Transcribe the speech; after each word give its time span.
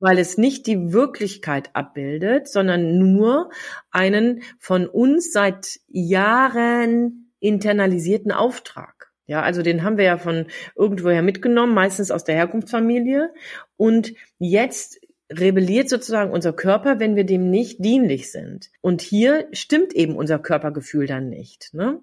weil 0.00 0.18
es 0.18 0.38
nicht 0.38 0.66
die 0.66 0.92
Wirklichkeit 0.92 1.70
abbildet, 1.74 2.48
sondern 2.48 2.98
nur 2.98 3.50
einen 3.90 4.42
von 4.58 4.86
uns 4.86 5.32
seit 5.32 5.80
Jahren 5.88 7.32
internalisierten 7.38 8.32
Auftrag. 8.32 9.12
Ja, 9.26 9.42
also 9.42 9.62
den 9.62 9.84
haben 9.84 9.96
wir 9.96 10.04
ja 10.04 10.18
von 10.18 10.46
irgendwoher 10.74 11.22
mitgenommen, 11.22 11.72
meistens 11.72 12.10
aus 12.10 12.24
der 12.24 12.34
Herkunftsfamilie. 12.34 13.32
Und 13.76 14.12
jetzt 14.38 15.00
rebelliert 15.30 15.88
sozusagen 15.88 16.32
unser 16.32 16.52
Körper, 16.52 16.98
wenn 16.98 17.14
wir 17.14 17.24
dem 17.24 17.48
nicht 17.48 17.84
dienlich 17.84 18.32
sind. 18.32 18.70
Und 18.80 19.02
hier 19.02 19.46
stimmt 19.52 19.92
eben 19.92 20.16
unser 20.16 20.40
Körpergefühl 20.40 21.06
dann 21.06 21.28
nicht. 21.28 21.72
Ne? 21.72 22.02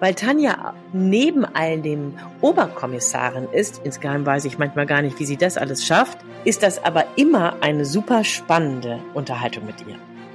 Weil 0.00 0.14
Tanja 0.14 0.74
neben 0.92 1.44
all 1.44 1.80
dem 1.80 2.14
Oberkommissarin 2.40 3.48
ist, 3.50 3.80
insgeheim 3.84 4.24
weiß 4.24 4.44
ich 4.44 4.58
manchmal 4.58 4.86
gar 4.86 5.02
nicht, 5.02 5.18
wie 5.18 5.26
sie 5.26 5.36
das 5.36 5.56
alles 5.56 5.84
schafft, 5.84 6.18
ist 6.44 6.62
das 6.62 6.84
aber 6.84 7.04
immer 7.16 7.56
eine 7.62 7.84
super 7.84 8.22
spannende 8.22 9.00
Unterhaltung 9.14 9.66
mit 9.66 9.80
ihr. 9.86 9.96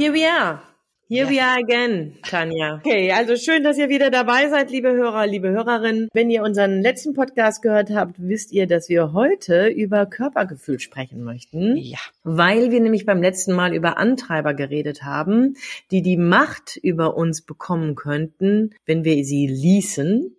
Here 0.00 0.14
we 0.14 0.24
are. 0.24 0.62
Here 1.10 1.24
yes. 1.24 1.30
we 1.30 1.40
are 1.42 1.58
again, 1.58 2.16
Tanja. 2.22 2.76
Okay, 2.76 3.12
also 3.12 3.36
schön, 3.36 3.62
dass 3.62 3.76
ihr 3.76 3.90
wieder 3.90 4.10
dabei 4.10 4.48
seid, 4.48 4.70
liebe 4.70 4.90
Hörer, 4.90 5.26
liebe 5.26 5.50
Hörerinnen. 5.50 6.08
Wenn 6.14 6.30
ihr 6.30 6.42
unseren 6.42 6.80
letzten 6.80 7.12
Podcast 7.12 7.60
gehört 7.60 7.90
habt, 7.90 8.14
wisst 8.16 8.50
ihr, 8.50 8.66
dass 8.66 8.88
wir 8.88 9.12
heute 9.12 9.66
über 9.68 10.06
Körpergefühl 10.06 10.80
sprechen 10.80 11.22
möchten. 11.22 11.76
Ja. 11.76 11.98
Weil 12.24 12.70
wir 12.70 12.80
nämlich 12.80 13.04
beim 13.04 13.20
letzten 13.20 13.52
Mal 13.52 13.74
über 13.74 13.98
Antreiber 13.98 14.54
geredet 14.54 15.02
haben, 15.02 15.56
die 15.90 16.00
die 16.00 16.16
Macht 16.16 16.78
über 16.78 17.14
uns 17.14 17.42
bekommen 17.42 17.94
könnten, 17.94 18.74
wenn 18.86 19.04
wir 19.04 19.22
sie 19.22 19.48
ließen 19.48 20.34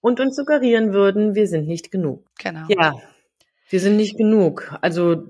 und 0.00 0.18
uns 0.18 0.34
suggerieren 0.34 0.92
würden, 0.92 1.36
wir 1.36 1.46
sind 1.46 1.68
nicht 1.68 1.92
genug. 1.92 2.26
Genau. 2.42 2.66
Ja. 2.66 2.94
Wir 3.68 3.78
sind 3.78 3.96
nicht 3.96 4.18
genug. 4.18 4.76
Also, 4.80 5.22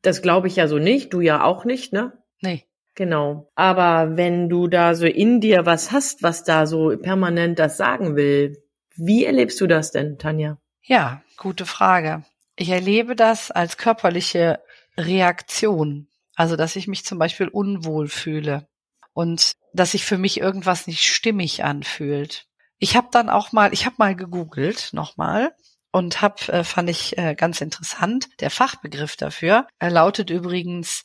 das 0.00 0.22
glaube 0.22 0.48
ich 0.48 0.56
ja 0.56 0.68
so 0.68 0.78
nicht. 0.78 1.12
Du 1.12 1.20
ja 1.20 1.44
auch 1.44 1.66
nicht, 1.66 1.92
ne? 1.92 2.14
Nee. 2.40 2.64
Genau. 2.96 3.50
Aber 3.54 4.16
wenn 4.16 4.48
du 4.48 4.68
da 4.68 4.94
so 4.94 5.06
in 5.06 5.40
dir 5.40 5.66
was 5.66 5.92
hast, 5.92 6.22
was 6.22 6.42
da 6.44 6.66
so 6.66 6.96
permanent 6.96 7.58
das 7.58 7.76
sagen 7.76 8.16
will, 8.16 8.56
wie 8.96 9.26
erlebst 9.26 9.60
du 9.60 9.66
das 9.66 9.92
denn, 9.92 10.18
Tanja? 10.18 10.58
Ja, 10.82 11.22
gute 11.36 11.66
Frage. 11.66 12.24
Ich 12.56 12.70
erlebe 12.70 13.14
das 13.14 13.50
als 13.50 13.76
körperliche 13.76 14.60
Reaktion. 14.96 16.08
Also, 16.34 16.56
dass 16.56 16.74
ich 16.74 16.88
mich 16.88 17.04
zum 17.04 17.18
Beispiel 17.18 17.48
unwohl 17.48 18.08
fühle 18.08 18.66
und 19.12 19.52
dass 19.74 19.92
sich 19.92 20.04
für 20.04 20.18
mich 20.18 20.40
irgendwas 20.40 20.86
nicht 20.86 21.02
stimmig 21.02 21.64
anfühlt. 21.64 22.46
Ich 22.78 22.96
habe 22.96 23.08
dann 23.10 23.28
auch 23.28 23.52
mal, 23.52 23.74
ich 23.74 23.84
habe 23.84 23.96
mal 23.98 24.16
gegoogelt 24.16 24.90
nochmal 24.92 25.52
und 25.92 26.22
habe, 26.22 26.52
äh, 26.52 26.64
fand 26.64 26.88
ich 26.88 27.16
äh, 27.18 27.34
ganz 27.34 27.60
interessant, 27.60 28.28
der 28.40 28.50
Fachbegriff 28.50 29.16
dafür 29.16 29.66
er 29.78 29.90
lautet 29.90 30.30
übrigens 30.30 31.04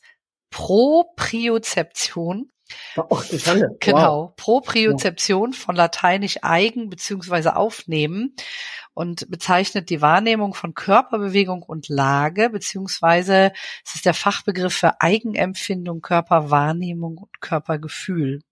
Propriozeption. 0.52 2.50
Oh, 2.96 3.20
Schande. 3.20 3.76
Genau, 3.80 4.28
wow. 4.28 4.36
Propriozeption 4.36 5.52
von 5.52 5.74
lateinisch 5.74 6.38
eigen 6.42 6.88
beziehungsweise 6.88 7.56
aufnehmen 7.56 8.36
und 8.94 9.30
bezeichnet 9.30 9.90
die 9.90 10.00
Wahrnehmung 10.00 10.54
von 10.54 10.74
Körperbewegung 10.74 11.62
und 11.62 11.88
Lage, 11.88 12.50
beziehungsweise 12.50 13.52
es 13.84 13.96
ist 13.96 14.06
der 14.06 14.14
Fachbegriff 14.14 14.74
für 14.74 15.00
Eigenempfindung, 15.00 16.00
Körperwahrnehmung 16.00 17.18
und 17.18 17.40
Körpergefühl. 17.40 18.42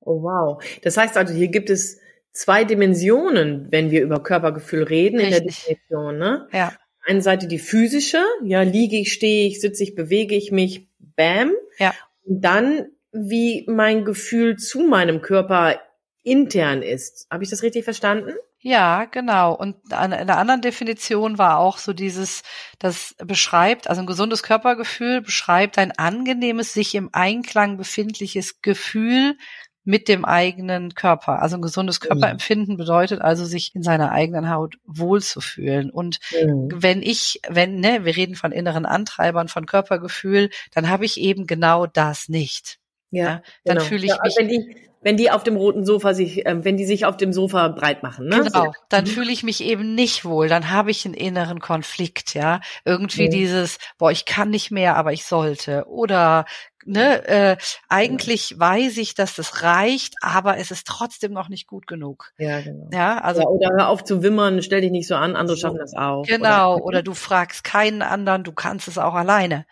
Oh 0.00 0.22
wow. 0.22 0.62
Das 0.82 0.96
heißt 0.96 1.16
also, 1.16 1.32
hier 1.34 1.48
gibt 1.48 1.70
es 1.70 2.00
zwei 2.32 2.64
Dimensionen, 2.64 3.68
wenn 3.70 3.90
wir 3.90 4.02
über 4.02 4.22
Körpergefühl 4.22 4.82
reden 4.82 5.20
Richtig. 5.20 5.36
in 5.36 5.44
der 5.44 5.52
Definition, 5.52 6.18
ne? 6.18 6.48
Ja. 6.52 6.72
Eine 7.02 7.22
Seite 7.22 7.46
die 7.48 7.58
physische, 7.58 8.22
ja, 8.44 8.60
liege 8.62 8.96
ich, 8.96 9.12
stehe 9.12 9.46
ich, 9.46 9.60
sitze 9.60 9.82
ich, 9.82 9.94
bewege 9.94 10.34
ich 10.34 10.52
mich, 10.52 10.89
bam. 11.16 11.52
Ja. 11.78 11.94
Und 12.24 12.42
dann, 12.42 12.86
wie 13.12 13.66
mein 13.68 14.04
Gefühl 14.04 14.56
zu 14.56 14.80
meinem 14.80 15.20
Körper 15.20 15.80
intern 16.22 16.82
ist. 16.82 17.26
Habe 17.30 17.44
ich 17.44 17.50
das 17.50 17.62
richtig 17.62 17.84
verstanden? 17.84 18.34
Ja, 18.62 19.06
genau. 19.06 19.54
Und 19.54 19.76
in 19.86 19.94
einer 19.94 20.36
anderen 20.36 20.60
Definition 20.60 21.38
war 21.38 21.58
auch 21.58 21.78
so 21.78 21.94
dieses, 21.94 22.42
das 22.78 23.14
beschreibt, 23.18 23.88
also 23.88 24.02
ein 24.02 24.06
gesundes 24.06 24.42
Körpergefühl 24.42 25.22
beschreibt 25.22 25.78
ein 25.78 25.92
angenehmes, 25.92 26.74
sich 26.74 26.94
im 26.94 27.08
Einklang 27.12 27.78
befindliches 27.78 28.60
Gefühl 28.60 29.38
mit 29.84 30.08
dem 30.08 30.24
eigenen 30.24 30.94
Körper. 30.94 31.40
Also 31.42 31.56
ein 31.56 31.62
gesundes 31.62 32.00
mhm. 32.00 32.08
Körperempfinden 32.08 32.76
bedeutet 32.76 33.20
also, 33.20 33.44
sich 33.44 33.74
in 33.74 33.82
seiner 33.82 34.10
eigenen 34.10 34.50
Haut 34.50 34.76
wohlzufühlen. 34.84 35.90
Und 35.90 36.18
mhm. 36.32 36.68
wenn 36.74 37.02
ich, 37.02 37.40
wenn, 37.48 37.80
ne, 37.80 38.04
wir 38.04 38.16
reden 38.16 38.34
von 38.34 38.52
inneren 38.52 38.86
Antreibern, 38.86 39.48
von 39.48 39.66
Körpergefühl, 39.66 40.50
dann 40.72 40.88
habe 40.88 41.04
ich 41.04 41.20
eben 41.20 41.46
genau 41.46 41.86
das 41.86 42.28
nicht. 42.28 42.79
Ja, 43.10 43.24
ja 43.24 43.42
dann 43.64 43.76
genau. 43.76 43.88
fühle 43.88 44.04
ich 44.04 44.10
ja, 44.10 44.18
mich. 44.22 44.34
Wenn 44.38 44.48
die, 44.48 44.76
wenn 45.02 45.16
die 45.16 45.30
auf 45.30 45.42
dem 45.42 45.56
roten 45.56 45.84
Sofa 45.84 46.12
sich, 46.12 46.44
äh, 46.44 46.64
wenn 46.64 46.76
die 46.76 46.84
sich 46.84 47.06
auf 47.06 47.16
dem 47.16 47.32
Sofa 47.32 47.68
breit 47.68 48.02
machen, 48.02 48.26
ne? 48.28 48.42
Genau, 48.44 48.72
dann 48.88 49.04
mhm. 49.04 49.08
fühle 49.08 49.32
ich 49.32 49.42
mich 49.42 49.62
eben 49.62 49.94
nicht 49.94 50.24
wohl. 50.24 50.48
Dann 50.48 50.70
habe 50.70 50.90
ich 50.90 51.04
einen 51.06 51.14
inneren 51.14 51.60
Konflikt, 51.60 52.34
ja. 52.34 52.60
Irgendwie 52.84 53.26
mhm. 53.26 53.30
dieses, 53.30 53.78
boah, 53.98 54.10
ich 54.10 54.26
kann 54.26 54.50
nicht 54.50 54.70
mehr, 54.70 54.96
aber 54.96 55.12
ich 55.12 55.24
sollte. 55.24 55.86
Oder 55.88 56.44
ne, 56.84 57.26
äh, 57.26 57.56
eigentlich 57.88 58.58
weiß 58.58 58.98
ich, 58.98 59.14
dass 59.14 59.34
das 59.34 59.62
reicht, 59.62 60.14
aber 60.20 60.58
es 60.58 60.70
ist 60.70 60.86
trotzdem 60.86 61.32
noch 61.32 61.48
nicht 61.48 61.66
gut 61.66 61.86
genug. 61.86 62.32
Ja, 62.38 62.60
genau. 62.60 62.88
Ja, 62.92 63.18
also 63.18 63.40
ja, 63.40 63.46
oder 63.48 63.70
hör 63.76 63.88
auf 63.88 64.04
zu 64.04 64.22
wimmern, 64.22 64.62
stell 64.62 64.80
dich 64.82 64.90
nicht 64.90 65.08
so 65.08 65.14
an, 65.14 65.36
andere 65.36 65.56
so, 65.56 65.62
schaffen 65.62 65.78
das 65.78 65.94
auch. 65.94 66.24
Genau, 66.26 66.74
oder, 66.76 66.84
oder 66.84 67.02
du 67.02 67.14
fragst 67.14 67.64
keinen 67.64 68.02
anderen, 68.02 68.44
du 68.44 68.52
kannst 68.52 68.88
es 68.88 68.98
auch 68.98 69.14
alleine. 69.14 69.66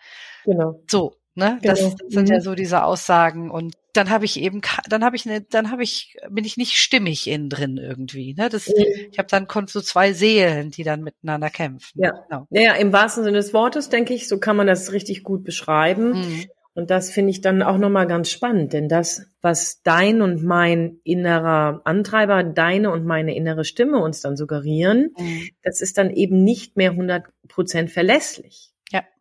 Genau. 0.45 0.81
So, 0.89 1.18
ne, 1.39 1.59
genau. 1.61 1.73
das, 1.73 1.95
das 1.95 2.09
sind 2.09 2.27
mhm. 2.27 2.33
ja 2.35 2.41
so 2.41 2.55
diese 2.55 2.83
Aussagen 2.83 3.49
und 3.49 3.75
dann 3.93 4.09
habe 4.09 4.25
ich 4.25 4.39
eben, 4.39 4.61
dann 4.87 5.03
habe 5.03 5.15
ich 5.15 5.25
eine, 5.25 5.41
dann 5.41 5.71
habe 5.71 5.83
ich, 5.83 6.15
bin 6.29 6.45
ich 6.45 6.57
nicht 6.57 6.77
stimmig 6.77 7.27
innen 7.27 7.49
drin 7.49 7.77
irgendwie. 7.77 8.35
Ne? 8.35 8.49
Das, 8.49 8.67
mhm. 8.67 8.85
Ich 9.11 9.17
habe 9.17 9.27
dann 9.29 9.47
so 9.67 9.81
zwei 9.81 10.13
Seelen, 10.13 10.71
die 10.71 10.83
dann 10.83 11.01
miteinander 11.01 11.49
kämpfen. 11.49 11.99
Ja, 12.01 12.11
genau. 12.11 12.47
ja, 12.51 12.73
im 12.73 12.93
wahrsten 12.93 13.23
Sinne 13.23 13.37
des 13.37 13.53
Wortes 13.53 13.89
denke 13.89 14.13
ich, 14.13 14.27
so 14.27 14.39
kann 14.39 14.55
man 14.55 14.67
das 14.67 14.91
richtig 14.91 15.23
gut 15.23 15.43
beschreiben. 15.43 16.11
Mhm. 16.11 16.45
Und 16.75 16.91
das 16.91 17.09
finde 17.09 17.31
ich 17.31 17.41
dann 17.41 17.61
auch 17.61 17.77
nochmal 17.77 18.07
ganz 18.07 18.29
spannend, 18.29 18.71
denn 18.71 18.87
das, 18.87 19.25
was 19.41 19.81
dein 19.81 20.21
und 20.21 20.43
mein 20.43 20.99
innerer 21.03 21.81
Antreiber, 21.83 22.43
deine 22.43 22.91
und 22.91 23.05
meine 23.05 23.35
innere 23.35 23.65
Stimme 23.65 23.97
uns 23.99 24.21
dann 24.21 24.37
suggerieren, 24.37 25.13
mhm. 25.17 25.49
das 25.61 25.81
ist 25.81 25.97
dann 25.97 26.09
eben 26.09 26.43
nicht 26.43 26.77
mehr 26.77 26.91
100 26.91 27.25
Prozent 27.49 27.91
verlässlich. 27.91 28.71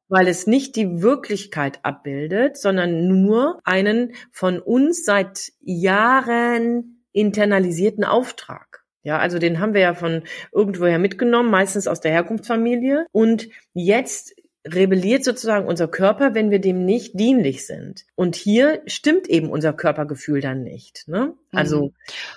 Weil 0.09 0.29
es 0.29 0.47
nicht 0.47 0.77
die 0.77 1.03
Wirklichkeit 1.03 1.81
abbildet, 1.85 2.57
sondern 2.57 3.09
nur 3.09 3.61
einen 3.65 4.15
von 4.33 4.59
uns 4.59 5.05
seit 5.05 5.53
Jahren 5.61 7.05
internalisierten 7.13 8.05
Auftrag. 8.05 8.85
Ja, 9.03 9.19
also 9.19 9.39
den 9.39 9.61
haben 9.61 9.75
wir 9.75 9.81
ja 9.81 9.95
von 9.95 10.23
irgendwoher 10.53 10.99
mitgenommen, 10.99 11.51
meistens 11.51 11.87
aus 11.87 12.01
der 12.01 12.13
Herkunftsfamilie. 12.13 13.07
Und 13.13 13.49
jetzt 13.73 14.35
rebelliert 14.67 15.25
sozusagen 15.25 15.67
unser 15.67 15.89
Körper, 15.89 16.35
wenn 16.35 16.51
wir 16.51 16.59
dem 16.59 16.85
nicht 16.85 17.19
dienlich 17.19 17.67
sind. 17.67 18.05
Und 18.15 18.37
hier 18.37 18.83
stimmt 18.87 19.29
eben 19.29 19.51
unser 19.51 19.73
Körpergefühl 19.73 20.41
dann 20.41 20.63
nicht. 20.63 21.07
Ne? 21.07 21.35
Also 21.53 21.87
mhm. 21.87 21.93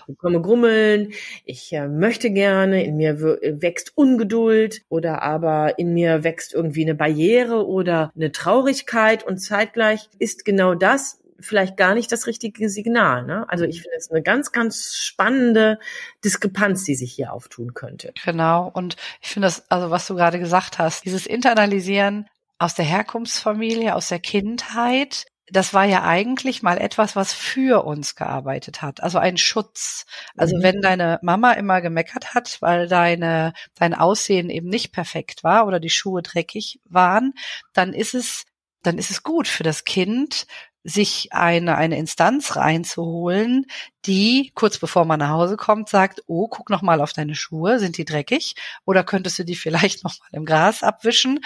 ich 0.08 0.18
komme 0.18 0.42
grummeln, 0.42 1.14
ich 1.46 1.74
äh, 1.74 1.88
möchte 1.88 2.32
gerne, 2.32 2.84
in 2.84 2.98
mir 2.98 3.22
wächst 3.22 3.94
Ungeduld 3.96 4.82
oder 4.90 5.22
aber 5.22 5.80
in 5.80 5.94
mir 5.94 6.24
wächst 6.24 6.54
irgendwie 6.54 6.84
eine 6.84 6.96
Barriere 6.96 7.68
oder 7.68 8.12
eine 8.16 8.32
Traurigkeit 8.32 9.26
und 9.26 9.38
zeitgleich 9.40 10.10
ist 10.20 10.46
genau 10.46 10.76
das, 10.76 11.20
vielleicht 11.42 11.78
gar 11.78 11.94
nicht 11.94 12.12
das 12.12 12.28
richtige 12.28 12.70
Signal. 12.70 13.26
Ne? 13.26 13.46
Also 13.50 13.66
ich 13.66 13.82
finde 13.82 13.98
es 13.98 14.10
eine 14.12 14.22
ganz, 14.22 14.52
ganz 14.52 14.96
spannende 14.96 15.80
Diskrepanz, 16.24 16.84
die 16.84 16.96
sich 16.96 17.14
hier 17.14 17.34
auftun 17.34 17.74
könnte. 17.74 18.14
Genau. 18.24 18.70
Und 18.74 18.96
ich 19.22 19.30
finde 19.30 19.48
das, 19.48 19.70
also 19.70 19.92
was 19.92 20.08
du 20.08 20.16
gerade 20.16 20.40
gesagt 20.40 20.80
hast, 20.80 21.06
dieses 21.06 21.26
Internalisieren 21.26 22.28
aus 22.58 22.76
der 22.76 22.86
Herkunftsfamilie, 22.86 23.96
aus 23.96 24.10
der 24.10 24.20
Kindheit, 24.20 25.26
das 25.52 25.74
war 25.74 25.84
ja 25.84 26.04
eigentlich 26.04 26.64
mal 26.64 26.78
etwas, 26.78 27.16
was 27.16 27.34
für 27.34 27.84
uns 27.84 28.16
gearbeitet 28.16 28.82
hat, 28.82 29.04
also 29.04 29.18
ein 29.18 29.38
Schutz. 29.38 30.06
Also 30.38 30.58
mhm. 30.58 30.64
wenn 30.64 30.82
deine 30.82 31.20
Mama 31.22 31.52
immer 31.54 31.82
gemeckert 31.82 32.34
hat, 32.34 32.58
weil 32.62 32.88
deine 32.88 33.54
dein 33.76 33.94
Aussehen 33.94 34.50
eben 34.50 34.70
nicht 34.70 34.94
perfekt 34.94 35.44
war 35.44 35.68
oder 35.68 35.80
die 35.80 35.90
Schuhe 35.90 36.22
dreckig 36.22 36.80
waren, 36.86 37.34
dann 37.74 37.94
ist 37.94 38.14
es 38.14 38.46
dann 38.82 38.98
ist 38.98 39.12
es 39.12 39.24
gut 39.24 39.48
für 39.48 39.64
das 39.64 39.84
Kind, 39.84 40.48
sich 40.84 41.32
eine, 41.32 41.78
eine 41.78 41.98
Instanz 41.98 42.56
reinzuholen, 42.56 43.68
die 44.06 44.52
kurz 44.56 44.80
bevor 44.80 45.06
man 45.06 45.20
nach 45.20 45.30
Hause 45.30 45.58
kommt 45.58 45.90
sagt, 45.90 46.24
oh, 46.28 46.48
guck 46.48 46.70
noch 46.70 46.82
mal 46.82 47.02
auf 47.02 47.14
deine 47.14 47.36
Schuhe, 47.36 47.80
sind 47.80 47.98
die 47.98 48.06
dreckig? 48.06 48.56
Oder 48.86 49.04
könntest 49.04 49.38
du 49.40 49.46
die 49.46 49.56
vielleicht 49.56 50.04
noch 50.04 50.20
mal 50.20 50.38
im 50.38 50.46
Gras 50.46 50.84
abwischen? 50.84 51.40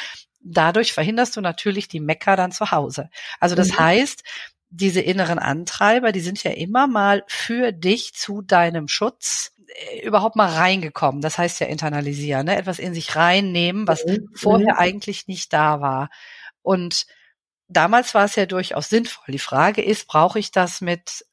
dadurch 0.45 0.93
verhinderst 0.93 1.35
du 1.35 1.41
natürlich 1.41 1.87
die 1.87 1.99
Mecker 1.99 2.35
dann 2.35 2.51
zu 2.51 2.71
Hause. 2.71 3.09
Also 3.39 3.55
das 3.55 3.69
mhm. 3.69 3.79
heißt, 3.79 4.23
diese 4.69 5.01
inneren 5.01 5.39
Antreiber, 5.39 6.11
die 6.11 6.21
sind 6.21 6.43
ja 6.43 6.51
immer 6.51 6.87
mal 6.87 7.23
für 7.27 7.71
dich 7.71 8.13
zu 8.13 8.41
deinem 8.41 8.87
Schutz 8.87 9.51
äh, 9.67 10.05
überhaupt 10.05 10.35
mal 10.35 10.49
reingekommen. 10.49 11.21
Das 11.21 11.37
heißt 11.37 11.59
ja 11.59 11.67
internalisieren, 11.67 12.45
ne? 12.45 12.57
etwas 12.57 12.79
in 12.79 12.93
sich 12.93 13.15
reinnehmen, 13.15 13.87
was 13.87 14.05
mhm. 14.05 14.29
vorher 14.33 14.73
mhm. 14.73 14.79
eigentlich 14.79 15.27
nicht 15.27 15.51
da 15.51 15.81
war. 15.81 16.09
Und 16.61 17.05
damals 17.67 18.13
war 18.13 18.25
es 18.25 18.35
ja 18.35 18.45
durchaus 18.45 18.89
sinnvoll. 18.89 19.31
Die 19.31 19.39
Frage 19.39 19.81
ist, 19.81 20.07
brauche 20.07 20.39
ich 20.39 20.51
das 20.51 20.81
mit 20.81 21.25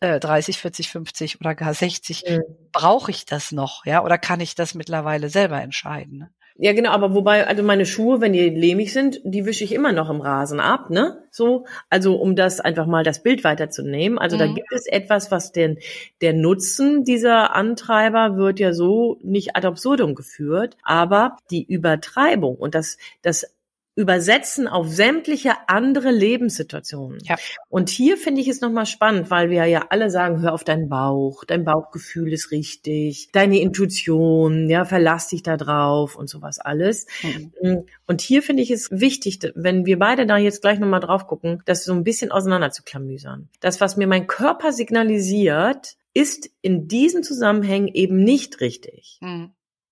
30, 0.00 0.58
40, 0.58 0.90
50 0.90 1.40
oder 1.40 1.54
gar 1.54 1.74
60? 1.74 2.24
Mhm. 2.28 2.42
Brauche 2.72 3.10
ich 3.10 3.24
das 3.24 3.52
noch? 3.52 3.86
Ja, 3.86 4.02
oder 4.04 4.18
kann 4.18 4.40
ich 4.40 4.54
das 4.54 4.74
mittlerweile 4.74 5.28
selber 5.28 5.62
entscheiden? 5.62 6.18
Ne? 6.18 6.30
Ja, 6.56 6.72
genau, 6.72 6.90
aber 6.90 7.14
wobei, 7.14 7.46
also 7.46 7.62
meine 7.62 7.86
Schuhe, 7.86 8.20
wenn 8.20 8.32
die 8.32 8.50
lehmig 8.50 8.92
sind, 8.92 9.20
die 9.24 9.46
wische 9.46 9.64
ich 9.64 9.72
immer 9.72 9.92
noch 9.92 10.10
im 10.10 10.20
Rasen 10.20 10.60
ab, 10.60 10.90
ne? 10.90 11.24
So, 11.30 11.66
also 11.88 12.16
um 12.16 12.36
das 12.36 12.60
einfach 12.60 12.86
mal 12.86 13.04
das 13.04 13.22
Bild 13.22 13.42
weiterzunehmen. 13.42 14.18
Also 14.18 14.36
mhm. 14.36 14.40
da 14.40 14.46
gibt 14.48 14.72
es 14.72 14.86
etwas, 14.86 15.30
was 15.30 15.52
den, 15.52 15.78
der 16.20 16.34
Nutzen 16.34 17.04
dieser 17.04 17.54
Antreiber 17.54 18.36
wird 18.36 18.60
ja 18.60 18.74
so 18.74 19.18
nicht 19.22 19.56
ad 19.56 19.66
absurdum 19.66 20.14
geführt, 20.14 20.76
aber 20.82 21.36
die 21.50 21.64
Übertreibung 21.64 22.56
und 22.56 22.74
das, 22.74 22.98
das 23.22 23.46
übersetzen 23.94 24.68
auf 24.68 24.88
sämtliche 24.88 25.52
andere 25.66 26.10
Lebenssituationen. 26.10 27.18
Ja. 27.24 27.36
Und 27.68 27.90
hier 27.90 28.16
finde 28.16 28.40
ich 28.40 28.48
es 28.48 28.62
nochmal 28.62 28.86
spannend, 28.86 29.30
weil 29.30 29.50
wir 29.50 29.66
ja 29.66 29.86
alle 29.90 30.08
sagen, 30.08 30.40
hör 30.40 30.54
auf 30.54 30.64
deinen 30.64 30.88
Bauch, 30.88 31.44
dein 31.44 31.64
Bauchgefühl 31.64 32.32
ist 32.32 32.50
richtig, 32.52 33.28
deine 33.32 33.60
Intuition, 33.60 34.70
ja, 34.70 34.86
verlass 34.86 35.28
dich 35.28 35.42
da 35.42 35.58
drauf 35.58 36.16
und 36.16 36.28
sowas 36.28 36.58
alles. 36.58 37.06
Mhm. 37.22 37.84
Und 38.06 38.20
hier 38.22 38.42
finde 38.42 38.62
ich 38.62 38.70
es 38.70 38.90
wichtig, 38.90 39.40
wenn 39.54 39.84
wir 39.84 39.98
beide 39.98 40.24
da 40.26 40.38
jetzt 40.38 40.62
gleich 40.62 40.78
nochmal 40.78 41.00
drauf 41.00 41.26
gucken, 41.26 41.62
das 41.66 41.84
so 41.84 41.92
ein 41.92 42.04
bisschen 42.04 42.32
auseinander 42.32 42.70
zu 42.70 42.82
klamüsern. 42.82 43.50
Das, 43.60 43.80
was 43.82 43.98
mir 43.98 44.06
mein 44.06 44.26
Körper 44.26 44.72
signalisiert, 44.72 45.96
ist 46.14 46.50
in 46.62 46.88
diesen 46.88 47.22
Zusammenhängen 47.22 47.88
eben 47.88 48.22
nicht 48.22 48.60
richtig. 48.60 49.18
Mhm. 49.20 49.50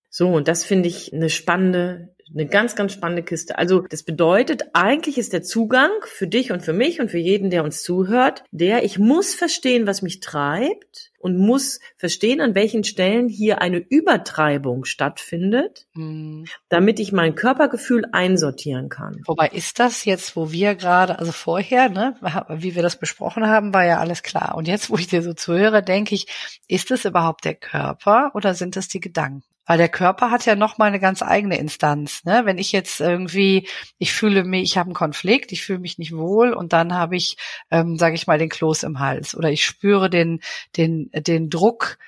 So, 0.08 0.28
und 0.28 0.48
das 0.48 0.64
finde 0.64 0.88
ich 0.88 1.12
eine 1.12 1.30
spannende 1.30 2.14
eine 2.32 2.46
ganz, 2.46 2.76
ganz 2.76 2.92
spannende 2.92 3.22
Kiste. 3.22 3.58
Also 3.58 3.80
das 3.80 4.02
bedeutet, 4.02 4.62
eigentlich 4.72 5.18
ist 5.18 5.32
der 5.32 5.42
Zugang 5.42 5.90
für 6.04 6.26
dich 6.26 6.52
und 6.52 6.62
für 6.62 6.72
mich 6.72 7.00
und 7.00 7.10
für 7.10 7.18
jeden, 7.18 7.50
der 7.50 7.64
uns 7.64 7.82
zuhört, 7.82 8.44
der 8.50 8.84
ich 8.84 8.98
muss 8.98 9.34
verstehen, 9.34 9.86
was 9.86 10.02
mich 10.02 10.20
treibt 10.20 11.10
und 11.18 11.36
muss 11.36 11.80
verstehen, 11.96 12.40
an 12.40 12.54
welchen 12.54 12.82
Stellen 12.82 13.28
hier 13.28 13.60
eine 13.60 13.78
Übertreibung 13.78 14.84
stattfindet, 14.84 15.86
mhm. 15.92 16.46
damit 16.68 16.98
ich 16.98 17.12
mein 17.12 17.34
Körpergefühl 17.34 18.06
einsortieren 18.12 18.88
kann. 18.88 19.20
Wobei 19.26 19.48
ist 19.48 19.78
das 19.78 20.04
jetzt, 20.06 20.34
wo 20.34 20.50
wir 20.50 20.74
gerade, 20.74 21.18
also 21.18 21.32
vorher, 21.32 21.90
ne, 21.90 22.16
wie 22.48 22.74
wir 22.74 22.82
das 22.82 22.96
besprochen 22.96 23.46
haben, 23.46 23.74
war 23.74 23.84
ja 23.84 23.98
alles 23.98 24.22
klar. 24.22 24.54
Und 24.54 24.66
jetzt, 24.66 24.88
wo 24.88 24.96
ich 24.96 25.08
dir 25.08 25.22
so 25.22 25.34
zuhöre, 25.34 25.82
denke 25.82 26.14
ich, 26.14 26.26
ist 26.68 26.90
es 26.90 27.04
überhaupt 27.04 27.44
der 27.44 27.54
Körper 27.54 28.30
oder 28.34 28.54
sind 28.54 28.76
es 28.76 28.88
die 28.88 29.00
Gedanken? 29.00 29.42
Weil 29.70 29.78
der 29.78 29.88
Körper 29.88 30.32
hat 30.32 30.46
ja 30.46 30.56
noch 30.56 30.78
mal 30.78 30.86
eine 30.86 30.98
ganz 30.98 31.22
eigene 31.22 31.56
Instanz. 31.56 32.24
Ne? 32.24 32.42
Wenn 32.44 32.58
ich 32.58 32.72
jetzt 32.72 33.00
irgendwie, 33.00 33.68
ich 33.98 34.12
fühle 34.12 34.42
mich, 34.42 34.64
ich 34.64 34.76
habe 34.76 34.88
einen 34.88 34.94
Konflikt, 34.94 35.52
ich 35.52 35.62
fühle 35.62 35.78
mich 35.78 35.96
nicht 35.96 36.10
wohl 36.10 36.52
und 36.52 36.72
dann 36.72 36.92
habe 36.92 37.14
ich, 37.14 37.36
ähm, 37.70 37.96
sage 37.96 38.16
ich 38.16 38.26
mal, 38.26 38.36
den 38.36 38.48
Kloß 38.48 38.82
im 38.82 38.98
Hals 38.98 39.32
oder 39.32 39.48
ich 39.52 39.64
spüre 39.64 40.10
den, 40.10 40.40
den, 40.76 41.08
den 41.12 41.50
Druck, 41.50 41.98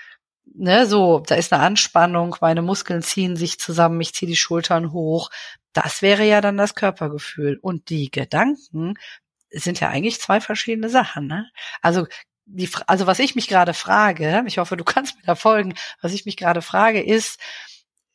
ne, 0.52 0.86
so, 0.86 1.22
da 1.24 1.36
ist 1.36 1.52
eine 1.52 1.62
Anspannung, 1.62 2.34
meine 2.40 2.62
Muskeln 2.62 3.00
ziehen 3.00 3.36
sich 3.36 3.60
zusammen, 3.60 4.00
ich 4.00 4.12
ziehe 4.12 4.28
die 4.28 4.34
Schultern 4.34 4.90
hoch. 4.90 5.30
Das 5.72 6.02
wäre 6.02 6.24
ja 6.24 6.40
dann 6.40 6.56
das 6.56 6.74
Körpergefühl. 6.74 7.60
Und 7.62 7.90
die 7.90 8.10
Gedanken 8.10 8.94
sind 9.50 9.78
ja 9.78 9.88
eigentlich 9.88 10.18
zwei 10.18 10.40
verschiedene 10.40 10.88
Sachen. 10.88 11.28
Ne? 11.28 11.48
Also 11.80 12.08
die, 12.52 12.69
also 12.87 13.06
was 13.06 13.19
ich 13.19 13.34
mich 13.34 13.49
gerade 13.49 13.75
frage, 13.75 14.44
ich 14.46 14.58
hoffe, 14.58 14.76
du 14.76 14.84
kannst 14.84 15.16
mir 15.16 15.25
da 15.25 15.34
folgen, 15.34 15.75
was 16.00 16.12
ich 16.12 16.25
mich 16.26 16.37
gerade 16.37 16.62
frage, 16.62 17.02
ist, 17.02 17.40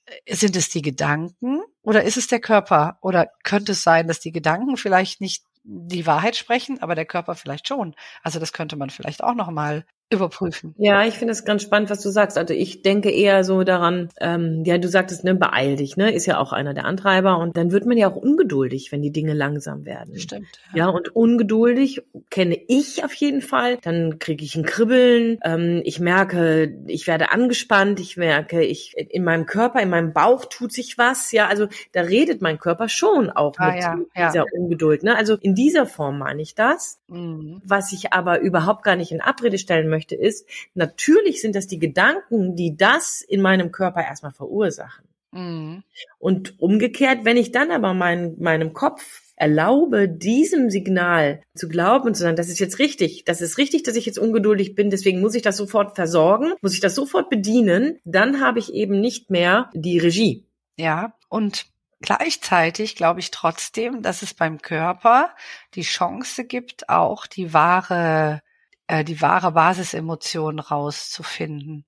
äh, 0.06 0.36
sind 0.36 0.56
es 0.56 0.70
die 0.70 0.82
Gedanken 0.82 1.62
oder 1.82 2.04
ist 2.04 2.18
es 2.18 2.28
der 2.28 2.40
Körper? 2.40 2.98
Oder 3.02 3.30
könnte 3.44 3.74
es 3.74 3.84
sein, 3.84 4.08
dass 4.08 4.20
die 4.20 4.32
Gedanken 4.32 4.78
vielleicht 4.78 5.22
nicht 5.22 5.44
die 5.64 6.06
Wahrheit 6.06 6.36
sprechen, 6.36 6.82
aber 6.82 6.96
der 6.96 7.06
Körper 7.06 7.36
vielleicht 7.36 7.68
schon? 7.68 7.96
Also 8.24 8.40
das 8.40 8.54
könnte 8.54 8.76
man 8.76 8.90
vielleicht 8.90 9.24
auch 9.24 9.36
noch 9.36 9.50
mal 9.50 9.86
überprüfen. 10.10 10.74
Ja, 10.78 11.06
ich 11.06 11.16
finde 11.16 11.34
es 11.34 11.44
ganz 11.44 11.64
spannend, 11.64 11.90
was 11.90 12.02
du 12.02 12.10
sagst. 12.10 12.38
Also 12.38 12.54
ich 12.54 12.82
denke 12.82 13.12
eher 13.12 13.44
so 13.44 13.64
daran, 13.64 14.08
ähm, 14.22 14.64
ja, 14.66 14.78
du 14.78 14.88
sagtest, 14.88 15.26
ne, 15.26 15.36
beeil 15.36 15.76
dich, 15.76 15.98
ne, 15.98 16.14
ist 16.14 16.26
ja 16.26 16.40
auch 16.40 16.54
einer 16.54 16.74
der 16.74 16.86
Antreiber 16.86 17.38
und 17.40 17.58
dann 17.58 17.72
wird 17.72 17.86
man 17.86 17.98
ja 17.98 18.10
auch 18.10 18.16
ungeduldig, 18.16 18.94
wenn 18.94 19.02
die 19.02 19.12
Dinge 19.12 19.34
langsam 19.34 19.86
werden. 19.86 20.18
Stimmt. 20.18 20.48
Ja, 20.74 20.86
ja 20.86 20.88
und 20.88 21.14
ungeduldig 21.14 22.04
kenne 22.30 22.58
ich 22.70 23.04
auf 23.04 23.14
jeden 23.16 23.42
Fall. 23.42 23.80
Dann 23.82 24.18
kriege 24.18 24.46
ich 24.46 24.56
ein 24.56 24.64
Kribbeln, 24.64 25.40
ähm, 25.44 25.82
ich 25.84 26.00
merke, 26.00 26.78
ich 26.88 27.06
werde 27.08 27.32
angespannt, 27.32 28.00
ich 28.00 28.16
merke, 28.16 28.64
ich 28.64 28.96
in 28.98 29.26
meinem 29.26 29.46
Körper, 29.46 29.82
in 29.82 29.90
meinem 29.90 30.14
Bauch 30.14 30.46
tut 30.46 30.72
sich 30.72 30.98
was. 30.98 31.34
Ja, 31.34 31.48
also 31.48 31.68
da 31.92 32.02
redet 32.02 32.42
mein 32.42 32.60
Körper 32.60 32.88
schon 32.88 33.30
auch 33.30 33.56
ah, 33.58 33.72
mit 33.74 33.84
ja, 33.84 33.98
dieser 34.16 34.36
ja. 34.36 34.46
Ungeduld. 34.54 35.04
Ne? 35.04 35.18
Also 35.18 35.36
in 35.36 35.54
dieser 35.54 35.86
Form 35.86 36.18
meine 36.18 36.42
ich 36.42 36.56
das. 36.56 37.02
Mhm. 37.10 37.62
Was 37.66 37.92
ich 37.92 38.14
aber 38.14 38.40
überhaupt 38.40 38.84
gar 38.84 38.96
nicht 38.96 39.12
in 39.12 39.20
Abrede 39.20 39.58
stellen 39.58 39.90
möchte 39.90 39.97
möchte, 39.98 40.16
ist, 40.16 40.48
natürlich 40.76 41.42
sind 41.42 41.56
das 41.56 41.68
die 41.68 41.80
Gedanken, 41.80 42.56
die 42.56 42.78
das 42.78 43.22
in 43.22 43.42
meinem 43.42 43.72
Körper 43.72 44.04
erstmal 44.04 44.32
verursachen. 44.32 45.06
Mhm. 45.32 45.84
Und 46.20 46.60
umgekehrt, 46.60 47.26
wenn 47.26 47.38
ich 47.38 47.52
dann 47.52 47.72
aber 47.72 47.94
mein, 47.94 48.36
meinem 48.40 48.74
Kopf 48.74 49.22
erlaube, 49.36 50.08
diesem 50.08 50.70
Signal 50.70 51.42
zu 51.56 51.68
glauben 51.68 52.08
und 52.08 52.16
zu 52.16 52.24
sagen, 52.24 52.36
das 52.36 52.50
ist 52.50 52.60
jetzt 52.60 52.80
richtig, 52.80 53.24
das 53.26 53.42
ist 53.42 53.58
richtig, 53.58 53.84
dass 53.84 53.96
ich 53.96 54.06
jetzt 54.06 54.18
ungeduldig 54.18 54.76
bin, 54.76 54.90
deswegen 54.90 55.22
muss 55.22 55.36
ich 55.36 55.44
das 55.44 55.58
sofort 55.58 55.96
versorgen, 55.96 56.54
muss 56.62 56.74
ich 56.74 56.80
das 56.80 56.96
sofort 56.96 57.30
bedienen, 57.30 58.00
dann 58.04 58.42
habe 58.42 58.60
ich 58.60 58.74
eben 58.74 59.00
nicht 59.00 59.30
mehr 59.30 59.70
die 59.74 60.00
Regie. 60.00 60.46
Ja, 60.78 61.14
und 61.30 61.68
Gleichzeitig 62.00 62.96
glaube 62.96 63.20
ich 63.20 63.32
trotzdem, 63.32 64.04
dass 64.04 64.22
es 64.22 64.36
beim 64.36 64.62
Körper 64.62 65.32
die 65.74 65.82
Chance 65.82 66.46
gibt, 66.46 66.90
auch 66.90 67.26
die 67.26 67.54
wahre 67.54 68.44
äh, 68.88 69.04
die 69.04 69.22
wahre 69.22 69.52
Basisemotion 69.52 70.60
rauszufinden. 70.60 71.86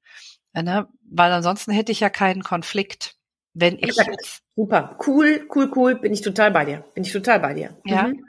Äh, 0.54 0.64
ne? 0.64 0.88
Weil 1.10 1.32
ansonsten 1.32 1.72
hätte 1.72 1.92
ich 1.92 2.00
ja 2.00 2.10
keinen 2.10 2.44
Konflikt. 2.44 3.16
Wenn 3.54 3.78
ich 3.80 3.96
jetzt 3.96 4.44
super 4.56 4.98
cool, 5.08 5.48
cool, 5.56 5.72
cool, 5.76 5.96
bin 5.96 6.14
ich 6.14 6.22
total 6.22 6.52
bei 6.52 6.66
dir. 6.66 6.86
Bin 6.94 7.04
ich 7.04 7.12
total 7.12 7.40
bei 7.40 7.54
dir. 7.54 7.78
Ja. 7.86 8.10
Mhm. 8.10 8.26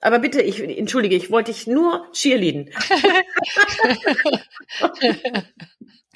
Aber 0.00 0.18
bitte, 0.18 0.42
ich 0.42 0.60
entschuldige, 0.60 1.16
ich 1.16 1.30
wollte 1.30 1.52
dich 1.52 1.66
nur 1.66 2.10
cheerleaden. 2.12 2.70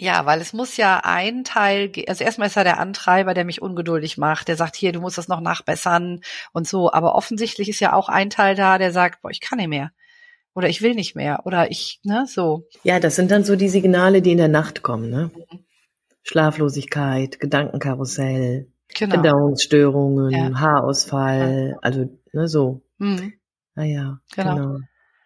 Ja, 0.00 0.26
weil 0.26 0.40
es 0.40 0.52
muss 0.52 0.76
ja 0.76 1.00
ein 1.02 1.42
Teil, 1.42 1.90
also 2.06 2.22
erstmal 2.22 2.46
ist 2.46 2.54
ja 2.54 2.62
der 2.62 2.78
Antreiber, 2.78 3.34
der 3.34 3.44
mich 3.44 3.60
ungeduldig 3.60 4.16
macht, 4.16 4.46
der 4.46 4.54
sagt, 4.54 4.76
hier, 4.76 4.92
du 4.92 5.00
musst 5.00 5.18
das 5.18 5.26
noch 5.26 5.40
nachbessern 5.40 6.20
und 6.52 6.68
so. 6.68 6.92
Aber 6.92 7.16
offensichtlich 7.16 7.68
ist 7.68 7.80
ja 7.80 7.94
auch 7.94 8.08
ein 8.08 8.30
Teil 8.30 8.54
da, 8.54 8.78
der 8.78 8.92
sagt, 8.92 9.22
boah, 9.22 9.32
ich 9.32 9.40
kann 9.40 9.58
nicht 9.58 9.66
mehr 9.66 9.90
oder 10.58 10.68
ich 10.68 10.82
will 10.82 10.96
nicht 10.96 11.14
mehr 11.14 11.46
oder 11.46 11.70
ich, 11.70 12.00
ne, 12.02 12.24
so. 12.26 12.66
Ja, 12.82 12.98
das 12.98 13.14
sind 13.14 13.30
dann 13.30 13.44
so 13.44 13.54
die 13.54 13.68
Signale, 13.68 14.22
die 14.22 14.32
in 14.32 14.38
der 14.38 14.48
Nacht 14.48 14.82
kommen, 14.82 15.08
ne? 15.08 15.30
Mhm. 15.32 15.60
Schlaflosigkeit, 16.24 17.38
Gedankenkarussell, 17.38 18.66
genau. 18.92 19.14
Verdauungsstörungen, 19.14 20.30
ja. 20.30 20.58
Haarausfall, 20.58 21.70
ja. 21.70 21.78
also 21.80 22.10
ne, 22.32 22.48
so. 22.48 22.82
Mhm. 22.98 23.34
Naja, 23.76 24.20
genau. 24.34 24.56
genau. 24.56 24.78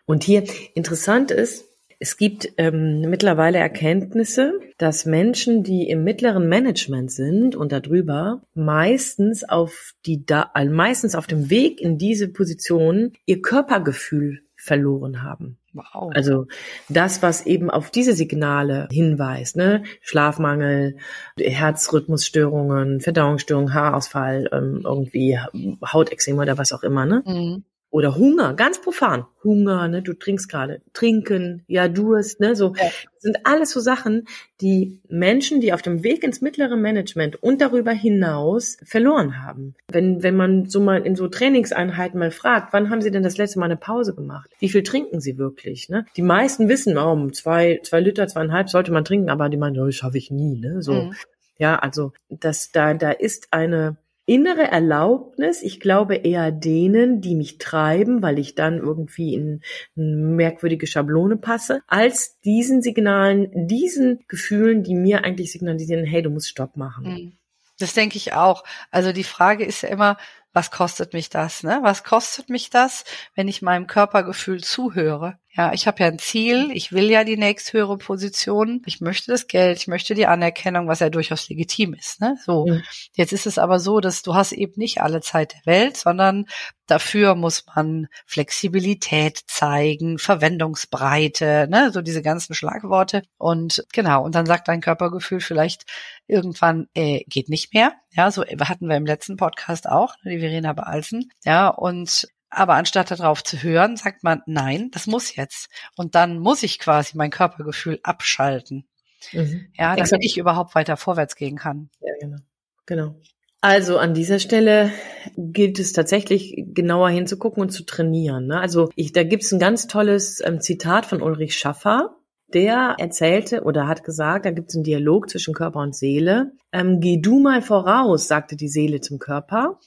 Und 0.04 0.22
hier 0.22 0.44
interessant 0.74 1.30
ist, 1.30 1.64
es 1.98 2.18
gibt 2.18 2.52
ähm, 2.58 3.00
mittlerweile 3.08 3.56
Erkenntnisse, 3.56 4.52
dass 4.76 5.06
Menschen, 5.06 5.62
die 5.62 5.88
im 5.88 6.04
mittleren 6.04 6.46
Management 6.46 7.10
sind 7.10 7.56
und 7.56 7.72
darüber, 7.72 8.42
meistens 8.52 9.48
auf 9.48 9.92
die 10.04 10.26
da, 10.26 10.50
meistens 10.68 11.14
auf 11.14 11.26
dem 11.26 11.48
Weg 11.48 11.80
in 11.80 11.96
diese 11.96 12.28
Position 12.28 13.12
ihr 13.24 13.40
Körpergefühl 13.40 14.42
verloren 14.62 15.22
haben. 15.22 15.58
Wow. 15.72 16.12
Also 16.14 16.46
das, 16.88 17.20
was 17.22 17.46
eben 17.46 17.68
auf 17.68 17.90
diese 17.90 18.14
Signale 18.14 18.88
hinweist, 18.92 19.56
ne? 19.56 19.82
Schlafmangel, 20.02 20.98
Herzrhythmusstörungen, 21.38 23.00
Verdauungsstörungen, 23.00 23.74
Haarausfall, 23.74 24.48
ähm, 24.52 24.82
irgendwie 24.84 25.38
Hautexem 25.84 26.38
oder 26.38 26.58
was 26.58 26.72
auch 26.72 26.84
immer, 26.84 27.06
ne? 27.06 27.22
Mhm 27.26 27.64
oder 27.92 28.16
Hunger, 28.16 28.54
ganz 28.54 28.80
profan. 28.80 29.26
Hunger, 29.44 29.86
ne, 29.86 30.02
du 30.02 30.14
trinkst 30.14 30.48
gerade. 30.48 30.80
Trinken, 30.94 31.62
ja, 31.68 31.88
Durst, 31.88 32.40
ne, 32.40 32.56
so. 32.56 32.72
Ja. 32.74 32.84
Das 32.84 32.92
sind 33.18 33.38
alles 33.44 33.70
so 33.70 33.80
Sachen, 33.80 34.26
die 34.62 34.98
Menschen, 35.08 35.60
die 35.60 35.74
auf 35.74 35.82
dem 35.82 36.02
Weg 36.02 36.24
ins 36.24 36.40
mittlere 36.40 36.76
Management 36.76 37.42
und 37.42 37.60
darüber 37.60 37.92
hinaus 37.92 38.78
verloren 38.82 39.44
haben. 39.44 39.74
Wenn, 39.88 40.22
wenn 40.22 40.34
man 40.34 40.70
so 40.70 40.80
mal 40.80 41.06
in 41.06 41.14
so 41.14 41.28
Trainingseinheiten 41.28 42.18
mal 42.18 42.30
fragt, 42.30 42.72
wann 42.72 42.88
haben 42.88 43.02
sie 43.02 43.10
denn 43.10 43.22
das 43.22 43.36
letzte 43.36 43.58
Mal 43.58 43.66
eine 43.66 43.76
Pause 43.76 44.14
gemacht? 44.14 44.50
Wie 44.58 44.70
viel 44.70 44.82
trinken 44.82 45.20
sie 45.20 45.36
wirklich, 45.36 45.90
ne? 45.90 46.06
Die 46.16 46.22
meisten 46.22 46.70
wissen, 46.70 46.96
oh, 46.96 47.12
um 47.12 47.34
zwei, 47.34 47.78
zwei 47.82 48.00
Liter, 48.00 48.26
zweieinhalb 48.26 48.70
sollte 48.70 48.90
man 48.90 49.04
trinken, 49.04 49.28
aber 49.28 49.50
die 49.50 49.58
meinen, 49.58 49.78
oh, 49.78 49.84
das 49.84 49.96
schaffe 49.96 50.16
ich 50.16 50.30
nie, 50.30 50.58
ne, 50.58 50.80
so. 50.82 50.94
Mhm. 50.94 51.14
Ja, 51.58 51.78
also, 51.78 52.12
das, 52.30 52.72
da, 52.72 52.94
da 52.94 53.10
ist 53.10 53.48
eine, 53.50 53.98
innere 54.32 54.62
Erlaubnis, 54.62 55.62
ich 55.62 55.78
glaube 55.78 56.14
eher 56.14 56.50
denen, 56.50 57.20
die 57.20 57.34
mich 57.34 57.58
treiben, 57.58 58.22
weil 58.22 58.38
ich 58.38 58.54
dann 58.54 58.78
irgendwie 58.78 59.34
in 59.34 59.60
eine 59.94 60.06
merkwürdige 60.06 60.86
Schablone 60.86 61.36
passe, 61.36 61.82
als 61.86 62.40
diesen 62.40 62.80
Signalen, 62.80 63.50
diesen 63.68 64.24
Gefühlen, 64.28 64.84
die 64.84 64.94
mir 64.94 65.22
eigentlich 65.24 65.52
signalisieren, 65.52 66.06
hey, 66.06 66.22
du 66.22 66.30
musst 66.30 66.48
Stopp 66.48 66.78
machen. 66.78 67.04
Mhm. 67.04 67.32
Das 67.78 67.92
denke 67.92 68.16
ich 68.16 68.32
auch. 68.32 68.64
Also 68.90 69.12
die 69.12 69.24
Frage 69.24 69.66
ist 69.66 69.82
ja 69.82 69.90
immer, 69.90 70.16
was 70.54 70.70
kostet 70.70 71.12
mich 71.12 71.28
das? 71.28 71.62
Ne? 71.62 71.80
Was 71.82 72.02
kostet 72.02 72.48
mich 72.48 72.70
das, 72.70 73.04
wenn 73.34 73.48
ich 73.48 73.60
meinem 73.60 73.86
Körpergefühl 73.86 74.64
zuhöre? 74.64 75.38
Ja, 75.54 75.74
ich 75.74 75.86
habe 75.86 76.02
ja 76.02 76.06
ein 76.06 76.18
Ziel, 76.18 76.70
ich 76.72 76.92
will 76.92 77.10
ja 77.10 77.24
die 77.24 77.36
nächsthöhere 77.36 77.98
Position, 77.98 78.80
ich 78.86 79.02
möchte 79.02 79.30
das 79.30 79.48
Geld, 79.48 79.76
ich 79.76 79.86
möchte 79.86 80.14
die 80.14 80.26
Anerkennung, 80.26 80.88
was 80.88 81.00
ja 81.00 81.10
durchaus 81.10 81.46
legitim 81.50 81.92
ist. 81.92 82.22
Ne? 82.22 82.38
So, 82.42 82.66
mhm. 82.66 82.82
jetzt 83.12 83.34
ist 83.34 83.46
es 83.46 83.58
aber 83.58 83.78
so, 83.78 84.00
dass 84.00 84.22
du 84.22 84.34
hast 84.34 84.52
eben 84.52 84.72
nicht 84.76 85.02
alle 85.02 85.20
Zeit 85.20 85.52
der 85.52 85.66
Welt, 85.66 85.98
sondern 85.98 86.46
dafür 86.86 87.34
muss 87.34 87.66
man 87.74 88.08
Flexibilität 88.24 89.40
zeigen, 89.46 90.18
Verwendungsbreite, 90.18 91.68
ne? 91.70 91.90
so 91.92 92.00
diese 92.00 92.22
ganzen 92.22 92.54
Schlagworte. 92.54 93.22
Und 93.36 93.84
genau, 93.92 94.24
und 94.24 94.34
dann 94.34 94.46
sagt 94.46 94.68
dein 94.68 94.80
Körpergefühl 94.80 95.40
vielleicht 95.40 95.84
irgendwann, 96.26 96.86
äh, 96.94 97.24
geht 97.28 97.50
nicht 97.50 97.74
mehr. 97.74 97.92
Ja, 98.10 98.30
so 98.30 98.42
hatten 98.44 98.88
wir 98.88 98.96
im 98.96 99.06
letzten 99.06 99.36
Podcast 99.36 99.86
auch, 99.86 100.16
die 100.24 100.38
Verena 100.38 100.72
Bealsen. 100.72 101.30
Ja, 101.44 101.68
und 101.68 102.26
aber 102.52 102.74
anstatt 102.74 103.10
darauf 103.10 103.42
zu 103.42 103.62
hören, 103.62 103.96
sagt 103.96 104.22
man, 104.22 104.42
nein, 104.46 104.90
das 104.92 105.06
muss 105.06 105.34
jetzt. 105.34 105.68
Und 105.96 106.14
dann 106.14 106.38
muss 106.38 106.62
ich 106.62 106.78
quasi 106.78 107.16
mein 107.16 107.30
Körpergefühl 107.30 107.98
abschalten. 108.02 108.86
Mhm. 109.32 109.68
Ja, 109.74 109.90
damit 109.90 110.00
Exakt. 110.00 110.24
ich 110.24 110.38
überhaupt 110.38 110.74
weiter 110.74 110.96
vorwärts 110.96 111.36
gehen 111.36 111.56
kann. 111.56 111.90
Ja, 112.00 112.12
genau. 112.20 112.38
Genau. 112.86 113.14
Also 113.60 113.96
an 113.96 114.12
dieser 114.12 114.40
Stelle 114.40 114.90
gilt 115.36 115.78
es 115.78 115.92
tatsächlich 115.92 116.64
genauer 116.74 117.10
hinzugucken 117.10 117.62
und 117.62 117.70
zu 117.70 117.84
trainieren. 117.84 118.48
Ne? 118.48 118.60
Also 118.60 118.90
ich, 118.96 119.12
da 119.12 119.22
gibt 119.22 119.44
es 119.44 119.52
ein 119.52 119.60
ganz 119.60 119.86
tolles 119.86 120.42
ähm, 120.44 120.60
Zitat 120.60 121.06
von 121.06 121.22
Ulrich 121.22 121.56
Schaffer. 121.56 122.16
Der 122.52 122.96
erzählte 122.98 123.62
oder 123.62 123.86
hat 123.86 124.04
gesagt, 124.04 124.44
da 124.44 124.50
gibt 124.50 124.68
es 124.68 124.74
einen 124.74 124.84
Dialog 124.84 125.30
zwischen 125.30 125.54
Körper 125.54 125.80
und 125.80 125.94
Seele. 125.94 126.52
Ähm, 126.70 127.00
Geh 127.00 127.18
du 127.18 127.38
mal 127.38 127.62
voraus, 127.62 128.28
sagte 128.28 128.56
die 128.56 128.68
Seele 128.68 129.00
zum 129.00 129.18
Körper. 129.18 129.78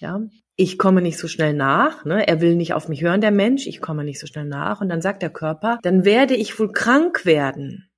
Ja, 0.00 0.20
ich 0.56 0.78
komme 0.78 1.02
nicht 1.02 1.18
so 1.18 1.28
schnell 1.28 1.52
nach, 1.52 2.04
ne? 2.04 2.26
er 2.26 2.40
will 2.40 2.54
nicht 2.54 2.74
auf 2.74 2.88
mich 2.88 3.02
hören, 3.02 3.20
der 3.20 3.30
Mensch, 3.30 3.66
ich 3.66 3.80
komme 3.80 4.04
nicht 4.04 4.20
so 4.20 4.26
schnell 4.26 4.44
nach. 4.44 4.80
Und 4.80 4.88
dann 4.88 5.00
sagt 5.00 5.22
der 5.22 5.30
Körper, 5.30 5.78
dann 5.82 6.04
werde 6.04 6.34
ich 6.34 6.58
wohl 6.58 6.72
krank 6.72 7.24
werden, 7.24 7.90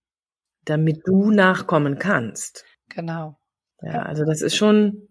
damit 0.64 1.02
du 1.06 1.30
nachkommen 1.30 1.98
kannst. 1.98 2.64
Genau. 2.88 3.38
Ja, 3.82 4.02
also 4.02 4.24
das 4.24 4.40
ist 4.40 4.56
schon, 4.56 5.08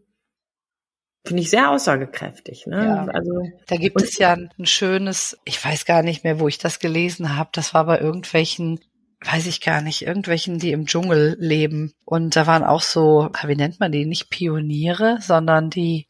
finde 1.26 1.44
ich 1.44 1.52
sehr 1.52 1.70
aussagekräftig. 1.70 2.66
Ne? 2.66 2.84
Ja. 2.84 3.06
Also, 3.06 3.44
da 3.68 3.76
gibt 3.78 4.02
es 4.02 4.18
ja 4.18 4.34
ein, 4.34 4.50
ein 4.58 4.66
schönes, 4.66 5.38
ich 5.46 5.64
weiß 5.64 5.86
gar 5.86 6.02
nicht 6.02 6.24
mehr, 6.24 6.40
wo 6.40 6.48
ich 6.48 6.58
das 6.58 6.80
gelesen 6.80 7.36
habe, 7.38 7.50
das 7.54 7.74
war 7.74 7.86
bei 7.86 8.00
irgendwelchen 8.00 8.80
weiß 9.24 9.48
ich 9.48 9.62
gar 9.62 9.82
nicht, 9.82 10.04
irgendwelchen, 10.04 10.60
die 10.60 10.72
im 10.72 10.86
Dschungel 10.86 11.36
leben. 11.40 11.94
Und 12.04 12.36
da 12.36 12.46
waren 12.46 12.64
auch 12.64 12.82
so, 12.82 13.30
wie 13.46 13.56
nennt 13.56 13.80
man 13.80 13.92
die, 13.92 14.06
nicht 14.06 14.30
Pioniere, 14.30 15.18
sondern 15.20 15.70
die 15.70 16.06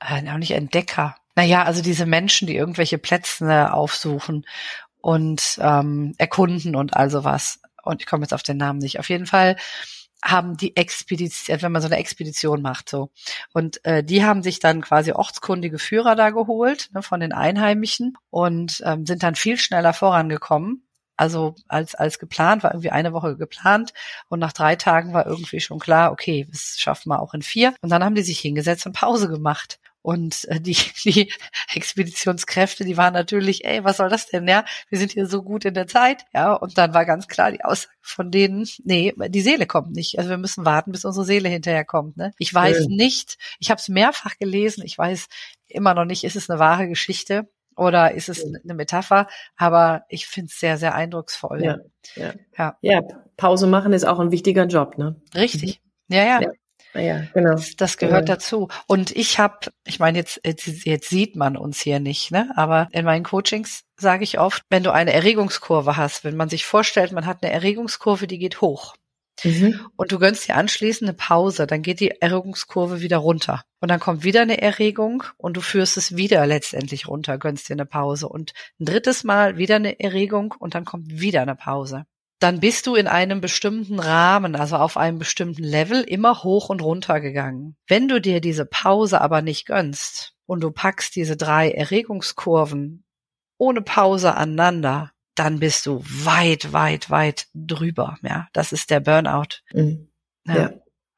äh, 0.00 0.28
auch 0.30 0.38
nicht 0.38 0.52
Entdecker. 0.52 1.16
Naja, 1.34 1.64
also 1.64 1.82
diese 1.82 2.06
Menschen, 2.06 2.46
die 2.46 2.56
irgendwelche 2.56 2.98
Plätze 2.98 3.72
aufsuchen 3.72 4.44
und 5.00 5.58
ähm, 5.60 6.14
erkunden 6.18 6.74
und 6.74 6.96
all 6.96 7.10
sowas. 7.10 7.60
Und 7.82 8.02
ich 8.02 8.06
komme 8.06 8.24
jetzt 8.24 8.34
auf 8.34 8.42
den 8.42 8.56
Namen 8.56 8.80
nicht. 8.80 8.98
Auf 8.98 9.08
jeden 9.08 9.26
Fall 9.26 9.56
haben 10.22 10.56
die 10.56 10.76
Expedition, 10.76 11.62
wenn 11.62 11.72
man 11.72 11.82
so 11.82 11.86
eine 11.86 11.98
Expedition 11.98 12.60
macht, 12.60 12.88
so. 12.88 13.10
Und 13.52 13.84
äh, 13.84 14.02
die 14.02 14.24
haben 14.24 14.42
sich 14.42 14.58
dann 14.58 14.80
quasi 14.80 15.12
ortskundige 15.12 15.78
Führer 15.78 16.16
da 16.16 16.30
geholt 16.30 16.90
ne, 16.92 17.02
von 17.02 17.20
den 17.20 17.32
Einheimischen 17.32 18.16
und 18.30 18.82
ähm, 18.84 19.06
sind 19.06 19.22
dann 19.22 19.36
viel 19.36 19.58
schneller 19.58 19.92
vorangekommen. 19.92 20.87
Also 21.18 21.56
als 21.66 21.96
als 21.96 22.18
geplant 22.20 22.62
war 22.62 22.72
irgendwie 22.72 22.90
eine 22.90 23.12
Woche 23.12 23.36
geplant 23.36 23.92
und 24.28 24.38
nach 24.38 24.52
drei 24.52 24.76
Tagen 24.76 25.12
war 25.12 25.26
irgendwie 25.26 25.60
schon 25.60 25.80
klar, 25.80 26.12
okay, 26.12 26.46
das 26.48 26.76
schaffen 26.78 27.10
wir 27.10 27.20
auch 27.20 27.34
in 27.34 27.42
vier. 27.42 27.74
Und 27.82 27.90
dann 27.90 28.04
haben 28.04 28.14
die 28.14 28.22
sich 28.22 28.38
hingesetzt 28.38 28.86
und 28.86 28.92
Pause 28.92 29.28
gemacht. 29.28 29.80
Und 30.00 30.44
äh, 30.44 30.60
die, 30.60 30.76
die 31.04 31.32
Expeditionskräfte, 31.74 32.84
die 32.84 32.96
waren 32.96 33.14
natürlich, 33.14 33.64
ey, 33.64 33.82
was 33.82 33.96
soll 33.96 34.08
das 34.08 34.28
denn, 34.28 34.46
ja? 34.46 34.64
Wir 34.88 34.98
sind 34.98 35.12
hier 35.12 35.26
so 35.26 35.42
gut 35.42 35.64
in 35.64 35.74
der 35.74 35.88
Zeit, 35.88 36.24
ja. 36.32 36.52
Und 36.52 36.78
dann 36.78 36.94
war 36.94 37.04
ganz 37.04 37.26
klar 37.26 37.50
die 37.50 37.64
Aussage 37.64 37.92
von 38.00 38.30
denen, 38.30 38.68
nee, 38.84 39.12
die 39.28 39.40
Seele 39.40 39.66
kommt 39.66 39.92
nicht. 39.92 40.18
Also 40.18 40.30
wir 40.30 40.38
müssen 40.38 40.64
warten, 40.64 40.92
bis 40.92 41.04
unsere 41.04 41.26
Seele 41.26 41.48
hinterherkommt. 41.48 42.16
Ne? 42.16 42.32
Ich 42.38 42.54
weiß 42.54 42.78
ja. 42.82 42.86
nicht, 42.88 43.38
ich 43.58 43.70
habe 43.70 43.80
es 43.80 43.88
mehrfach 43.88 44.38
gelesen, 44.38 44.84
ich 44.84 44.96
weiß 44.96 45.26
immer 45.66 45.94
noch 45.94 46.04
nicht, 46.04 46.24
ist 46.24 46.36
es 46.36 46.48
eine 46.48 46.60
wahre 46.60 46.88
Geschichte 46.88 47.48
oder 47.78 48.12
ist 48.12 48.28
es 48.28 48.44
eine 48.44 48.74
Metapher? 48.74 49.28
Aber 49.56 50.04
ich 50.08 50.26
finde 50.26 50.50
es 50.52 50.60
sehr, 50.60 50.76
sehr 50.76 50.94
eindrucksvoll. 50.94 51.62
Ja, 51.62 51.78
ja. 52.16 52.32
ja. 52.56 52.76
ja, 52.80 53.02
Pause 53.36 53.66
machen 53.66 53.92
ist 53.92 54.04
auch 54.04 54.18
ein 54.18 54.30
wichtiger 54.30 54.66
Job, 54.66 54.98
ne? 54.98 55.16
Richtig. 55.34 55.80
Mhm. 56.08 56.16
Ja, 56.16 56.24
ja. 56.24 56.40
ja. 56.42 56.50
Ja, 56.94 57.22
genau. 57.34 57.52
Das, 57.52 57.76
das 57.76 57.98
gehört 57.98 58.28
ja. 58.28 58.34
dazu. 58.34 58.68
Und 58.86 59.14
ich 59.14 59.38
habe, 59.38 59.70
ich 59.84 59.98
meine, 59.98 60.18
jetzt, 60.18 60.40
jetzt, 60.44 60.66
jetzt 60.66 61.08
sieht 61.08 61.36
man 61.36 61.56
uns 61.56 61.80
hier 61.80 62.00
nicht, 62.00 62.30
ne? 62.30 62.50
Aber 62.56 62.88
in 62.92 63.04
meinen 63.04 63.24
Coachings 63.24 63.84
sage 63.96 64.24
ich 64.24 64.38
oft, 64.38 64.62
wenn 64.70 64.82
du 64.82 64.92
eine 64.92 65.12
Erregungskurve 65.12 65.96
hast, 65.96 66.24
wenn 66.24 66.36
man 66.36 66.48
sich 66.48 66.64
vorstellt, 66.64 67.12
man 67.12 67.26
hat 67.26 67.42
eine 67.42 67.52
Erregungskurve, 67.52 68.26
die 68.26 68.38
geht 68.38 68.60
hoch. 68.60 68.94
Mhm. 69.44 69.80
Und 69.96 70.12
du 70.12 70.18
gönnst 70.18 70.48
dir 70.48 70.56
anschließend 70.56 71.08
eine 71.08 71.16
Pause, 71.16 71.66
dann 71.66 71.82
geht 71.82 72.00
die 72.00 72.20
Erregungskurve 72.20 73.00
wieder 73.00 73.18
runter. 73.18 73.64
Und 73.80 73.90
dann 73.90 74.00
kommt 74.00 74.24
wieder 74.24 74.42
eine 74.42 74.60
Erregung 74.60 75.22
und 75.36 75.56
du 75.56 75.60
führst 75.60 75.96
es 75.96 76.16
wieder 76.16 76.46
letztendlich 76.46 77.08
runter, 77.08 77.38
gönnst 77.38 77.68
dir 77.68 77.74
eine 77.74 77.86
Pause. 77.86 78.28
Und 78.28 78.52
ein 78.80 78.86
drittes 78.86 79.24
Mal 79.24 79.56
wieder 79.56 79.76
eine 79.76 80.00
Erregung 80.00 80.54
und 80.58 80.74
dann 80.74 80.84
kommt 80.84 81.20
wieder 81.20 81.42
eine 81.42 81.56
Pause 81.56 82.04
dann 82.38 82.60
bist 82.60 82.86
du 82.86 82.94
in 82.94 83.08
einem 83.08 83.40
bestimmten 83.40 83.98
Rahmen, 83.98 84.54
also 84.54 84.76
auf 84.76 84.96
einem 84.96 85.18
bestimmten 85.18 85.64
Level 85.64 86.02
immer 86.02 86.42
hoch 86.44 86.68
und 86.68 86.82
runter 86.82 87.20
gegangen. 87.20 87.76
Wenn 87.88 88.08
du 88.08 88.20
dir 88.20 88.40
diese 88.40 88.64
Pause 88.64 89.20
aber 89.20 89.42
nicht 89.42 89.66
gönnst 89.66 90.34
und 90.46 90.60
du 90.60 90.70
packst 90.70 91.16
diese 91.16 91.36
drei 91.36 91.70
Erregungskurven 91.70 93.04
ohne 93.58 93.82
Pause 93.82 94.36
aneinander, 94.36 95.10
dann 95.38 95.60
bist 95.60 95.86
du 95.86 96.02
weit, 96.04 96.72
weit, 96.72 97.10
weit 97.10 97.46
drüber. 97.54 98.16
Ja, 98.22 98.48
das 98.52 98.72
ist 98.72 98.90
der 98.90 99.00
Burnout. 99.00 99.62
Mhm. 99.72 100.08
Ja. 100.46 100.54
ja. 100.54 100.70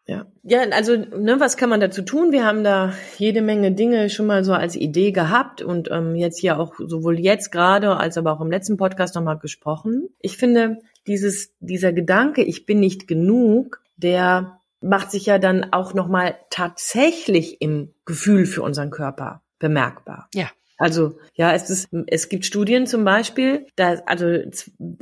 Ja, 0.07 0.27
ja 0.43 0.61
also 0.73 0.97
ne, 0.97 1.39
was 1.39 1.57
kann 1.57 1.69
man 1.69 1.81
dazu 1.81 2.03
tun? 2.03 2.33
Wir 2.33 2.45
haben 2.45 2.65
da 2.65 2.93
jede 3.19 3.43
Menge 3.43 3.73
Dinge 3.73 4.11
schon 4.11 4.27
mal 4.27 4.45
so 4.45 4.53
als 4.53 4.75
Idee 4.75 5.13
gehabt 5.13 5.63
und 5.63 5.89
ähm, 5.91 6.17
jetzt 6.17 6.41
hier 6.41 6.59
auch 6.59 6.75
sowohl 6.79 7.21
jetzt 7.21 7.53
gerade 7.53 7.97
als 7.97 8.19
aber 8.19 8.33
auch 8.33 8.41
im 8.41 8.51
letzten 8.51 8.77
Podcast 8.77 9.15
nochmal 9.15 9.39
gesprochen. 9.39 10.09
Ich 10.19 10.37
finde, 10.37 10.79
dieses, 11.07 11.55
dieser 11.61 11.93
Gedanke, 11.93 12.43
ich 12.43 12.67
bin 12.67 12.81
nicht 12.81 13.07
genug, 13.07 13.83
der 13.97 14.59
macht 14.81 15.11
sich 15.11 15.27
ja 15.27 15.39
dann 15.39 15.73
auch 15.73 15.95
nochmal 15.95 16.37
tatsächlich 16.51 17.61
im 17.61 17.95
Gefühl 18.05 18.47
für 18.47 18.63
unseren 18.63 18.91
Körper 18.91 19.43
bemerkbar. 19.59 20.29
Ja. 20.35 20.49
Also 20.81 21.19
ja, 21.35 21.53
es 21.53 21.69
ist, 21.69 21.91
es 22.07 22.31
gibt 22.31 22.47
Studien 22.47 22.87
zum 22.87 23.05
Beispiel, 23.05 23.67
da, 23.77 24.01
also 24.07 24.39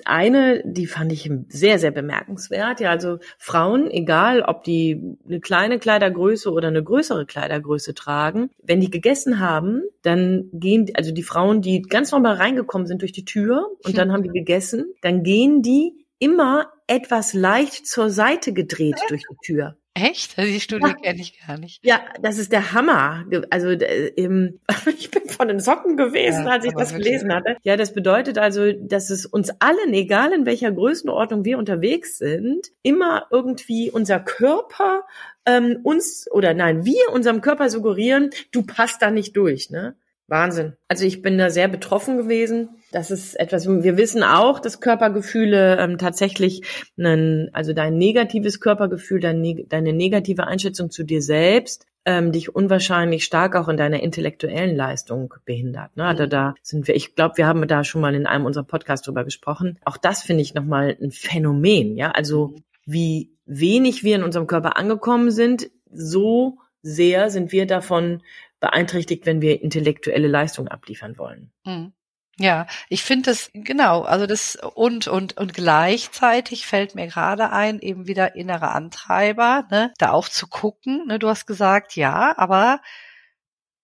eine, 0.04 0.60
die 0.66 0.88
fand 0.88 1.12
ich 1.12 1.30
sehr, 1.48 1.78
sehr 1.78 1.92
bemerkenswert. 1.92 2.80
Ja, 2.80 2.90
also 2.90 3.20
Frauen, 3.38 3.88
egal 3.88 4.42
ob 4.42 4.64
die 4.64 5.16
eine 5.24 5.38
kleine 5.38 5.78
Kleidergröße 5.78 6.50
oder 6.50 6.66
eine 6.66 6.82
größere 6.82 7.26
Kleidergröße 7.26 7.94
tragen, 7.94 8.50
wenn 8.60 8.80
die 8.80 8.90
gegessen 8.90 9.38
haben, 9.38 9.82
dann 10.02 10.48
gehen, 10.52 10.90
also 10.94 11.12
die 11.12 11.22
Frauen, 11.22 11.62
die 11.62 11.82
ganz 11.82 12.10
normal 12.10 12.34
reingekommen 12.34 12.88
sind 12.88 13.02
durch 13.02 13.12
die 13.12 13.24
Tür 13.24 13.68
und 13.84 13.96
dann 13.96 14.10
haben 14.12 14.24
die 14.24 14.30
gegessen, 14.30 14.92
dann 15.00 15.22
gehen 15.22 15.62
die 15.62 16.06
immer 16.18 16.72
etwas 16.88 17.34
leicht 17.34 17.86
zur 17.86 18.10
Seite 18.10 18.52
gedreht 18.52 18.98
durch 19.08 19.22
die 19.30 19.36
Tür. 19.46 19.76
Echt? 20.02 20.38
Also 20.38 20.50
die 20.50 20.60
Studie 20.60 20.88
ja. 20.88 20.94
kenne 20.94 21.20
ich 21.20 21.38
gar 21.46 21.58
nicht. 21.58 21.84
Ja, 21.84 22.00
das 22.20 22.38
ist 22.38 22.52
der 22.52 22.72
Hammer. 22.72 23.24
Also 23.50 23.70
ähm, 23.70 24.60
ich 24.98 25.10
bin 25.10 25.28
von 25.28 25.48
den 25.48 25.60
Socken 25.60 25.96
gewesen, 25.96 26.44
ja, 26.44 26.50
als 26.50 26.64
ich 26.64 26.72
das 26.72 26.94
gelesen 26.94 27.34
hatte. 27.34 27.56
Ja, 27.62 27.76
das 27.76 27.92
bedeutet 27.92 28.38
also, 28.38 28.72
dass 28.72 29.10
es 29.10 29.26
uns 29.26 29.50
allen, 29.60 29.92
egal 29.92 30.32
in 30.32 30.46
welcher 30.46 30.70
Größenordnung 30.70 31.44
wir 31.44 31.58
unterwegs 31.58 32.18
sind, 32.18 32.68
immer 32.82 33.26
irgendwie 33.30 33.90
unser 33.90 34.20
Körper 34.20 35.04
ähm, 35.46 35.80
uns 35.82 36.30
oder 36.30 36.54
nein, 36.54 36.84
wir 36.84 37.12
unserem 37.12 37.40
Körper 37.40 37.70
suggerieren, 37.70 38.30
du 38.52 38.62
passt 38.62 39.02
da 39.02 39.10
nicht 39.10 39.36
durch, 39.36 39.70
ne? 39.70 39.96
Wahnsinn. 40.28 40.74
Also 40.88 41.06
ich 41.06 41.22
bin 41.22 41.38
da 41.38 41.48
sehr 41.48 41.68
betroffen 41.68 42.18
gewesen. 42.18 42.77
Das 42.90 43.10
ist 43.10 43.38
etwas, 43.38 43.68
wir 43.68 43.96
wissen 43.96 44.22
auch, 44.22 44.60
dass 44.60 44.80
Körpergefühle 44.80 45.78
ähm, 45.78 45.98
tatsächlich, 45.98 46.62
einen, 46.98 47.50
also 47.52 47.72
dein 47.74 47.98
negatives 47.98 48.60
Körpergefühl, 48.60 49.20
dein, 49.20 49.66
deine 49.68 49.92
negative 49.92 50.46
Einschätzung 50.46 50.90
zu 50.90 51.04
dir 51.04 51.20
selbst, 51.20 51.86
ähm, 52.06 52.32
dich 52.32 52.54
unwahrscheinlich 52.54 53.24
stark 53.24 53.54
auch 53.56 53.68
in 53.68 53.76
deiner 53.76 54.02
intellektuellen 54.02 54.74
Leistung 54.74 55.34
behindert. 55.44 55.94
Ne? 55.96 56.04
Also 56.04 56.26
da 56.26 56.54
sind 56.62 56.88
wir, 56.88 56.96
ich 56.96 57.14
glaube, 57.14 57.36
wir 57.36 57.46
haben 57.46 57.68
da 57.68 57.84
schon 57.84 58.00
mal 58.00 58.14
in 58.14 58.26
einem 58.26 58.46
unserer 58.46 58.64
Podcasts 58.64 59.04
drüber 59.04 59.24
gesprochen. 59.24 59.78
Auch 59.84 59.98
das 59.98 60.22
finde 60.22 60.42
ich 60.42 60.54
nochmal 60.54 60.96
ein 61.02 61.10
Phänomen, 61.10 61.96
ja. 61.96 62.10
Also 62.12 62.54
wie 62.86 63.36
wenig 63.44 64.04
wir 64.04 64.16
in 64.16 64.22
unserem 64.22 64.46
Körper 64.46 64.78
angekommen 64.78 65.30
sind, 65.30 65.70
so 65.92 66.56
sehr 66.80 67.28
sind 67.28 67.52
wir 67.52 67.66
davon 67.66 68.22
beeinträchtigt, 68.60 69.26
wenn 69.26 69.42
wir 69.42 69.62
intellektuelle 69.62 70.28
Leistung 70.28 70.68
abliefern 70.68 71.18
wollen. 71.18 71.50
Hm. 71.64 71.92
Ja, 72.40 72.68
ich 72.88 73.02
finde 73.02 73.30
das 73.30 73.50
genau, 73.52 74.02
also 74.02 74.26
das 74.26 74.56
und 74.56 75.08
und 75.08 75.36
und 75.36 75.54
gleichzeitig 75.54 76.66
fällt 76.66 76.94
mir 76.94 77.08
gerade 77.08 77.50
ein, 77.50 77.80
eben 77.80 78.06
wieder 78.06 78.36
innere 78.36 78.70
Antreiber, 78.70 79.66
ne, 79.70 79.92
da 79.98 80.12
auch 80.12 80.28
zu 80.28 80.46
gucken. 80.46 81.06
Ne, 81.08 81.18
du 81.18 81.28
hast 81.28 81.46
gesagt, 81.46 81.96
ja, 81.96 82.36
aber 82.38 82.80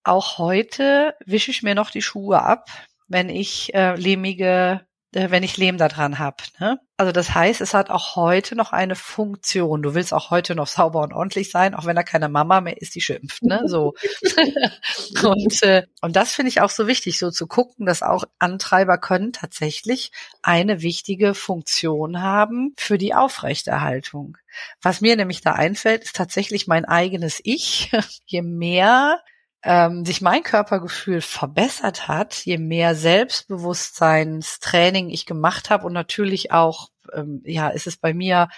auch 0.05 0.39
heute 0.39 1.17
wische 1.27 1.51
ich 1.51 1.63
mir 1.63 1.75
noch 1.75 1.91
die 1.91 2.03
Schuhe 2.03 2.43
ab, 2.43 2.69
wenn 3.09 3.29
ich 3.29 3.75
äh, 3.75 3.97
lehmige 3.97 4.87
wenn 5.15 5.43
ich 5.43 5.57
Lehm 5.57 5.79
da 5.79 5.89
dran 5.89 6.19
habe. 6.19 6.37
Ne? 6.59 6.79
Also 6.97 7.13
das 7.13 7.35
heißt, 7.35 7.61
es 7.61 7.75
hat 7.75 7.91
auch 7.91 8.17
heute 8.17 8.57
noch 8.57 8.73
eine 8.73 8.97
Funktion. 8.97 9.83
Du 9.83 9.95
willst 9.95 10.13
auch 10.13 10.31
heute 10.31 10.55
noch 10.55 10.67
sauber 10.67 11.03
und 11.03 11.13
ordentlich 11.13 11.51
sein, 11.51 11.75
auch 11.75 11.87
wenn 11.87 11.97
da 11.97 12.03
keine 12.03 12.29
Mama 12.29 12.61
mehr 12.61 12.81
ist, 12.81 12.95
die 12.95 13.01
schimpft. 13.01 13.43
Ne? 13.43 13.63
So. 13.67 13.95
und, 15.25 15.63
äh, 15.63 15.87
und 16.01 16.17
das 16.17 16.33
finde 16.33 16.51
ich 16.51 16.61
auch 16.61 16.71
so 16.71 16.87
wichtig, 16.87 17.19
so 17.19 17.31
zu 17.31 17.47
gucken, 17.47 17.87
dass 17.87 18.03
auch 18.03 18.25
Antreiber 18.39 18.99
können 18.99 19.33
tatsächlich 19.33 20.11
eine 20.43 20.83
wichtige 20.83 21.35
Funktion 21.35 22.21
haben 22.21 22.75
für 22.77 22.99
die 22.99 23.15
Aufrechterhaltung. 23.15 24.37
Was 24.83 25.01
mir 25.01 25.17
nämlich 25.17 25.41
da 25.41 25.53
einfällt, 25.53 26.05
ist 26.05 26.17
tatsächlich 26.17 26.67
mein 26.67 26.85
eigenes 26.85 27.41
Ich. 27.43 27.91
Je 28.27 28.43
mehr 28.43 29.21
ähm, 29.65 30.05
sich 30.05 30.21
mein 30.21 30.43
Körpergefühl 30.43 31.23
verbessert 31.23 32.07
hat, 32.07 32.35
je 32.45 32.59
mehr 32.59 32.95
Selbstbewusstseinstraining 32.95 35.09
ich 35.09 35.25
gemacht 35.27 35.71
habe 35.71 35.87
und 35.87 35.95
natürlich 35.95 36.53
auch, 36.53 36.91
ähm, 37.13 37.41
ja, 37.45 37.69
ist 37.69 37.87
es 37.87 37.97
bei 37.97 38.13
mir 38.13 38.49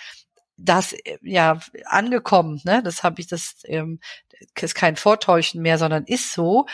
das 0.56 0.96
ja 1.22 1.60
angekommen, 1.84 2.60
ne? 2.64 2.82
Das 2.82 3.04
habe 3.04 3.20
ich, 3.20 3.28
das 3.28 3.58
ähm, 3.64 4.00
ist 4.60 4.74
kein 4.74 4.96
Vortäuschen 4.96 5.62
mehr, 5.62 5.78
sondern 5.78 6.04
ist 6.04 6.32
so. 6.32 6.66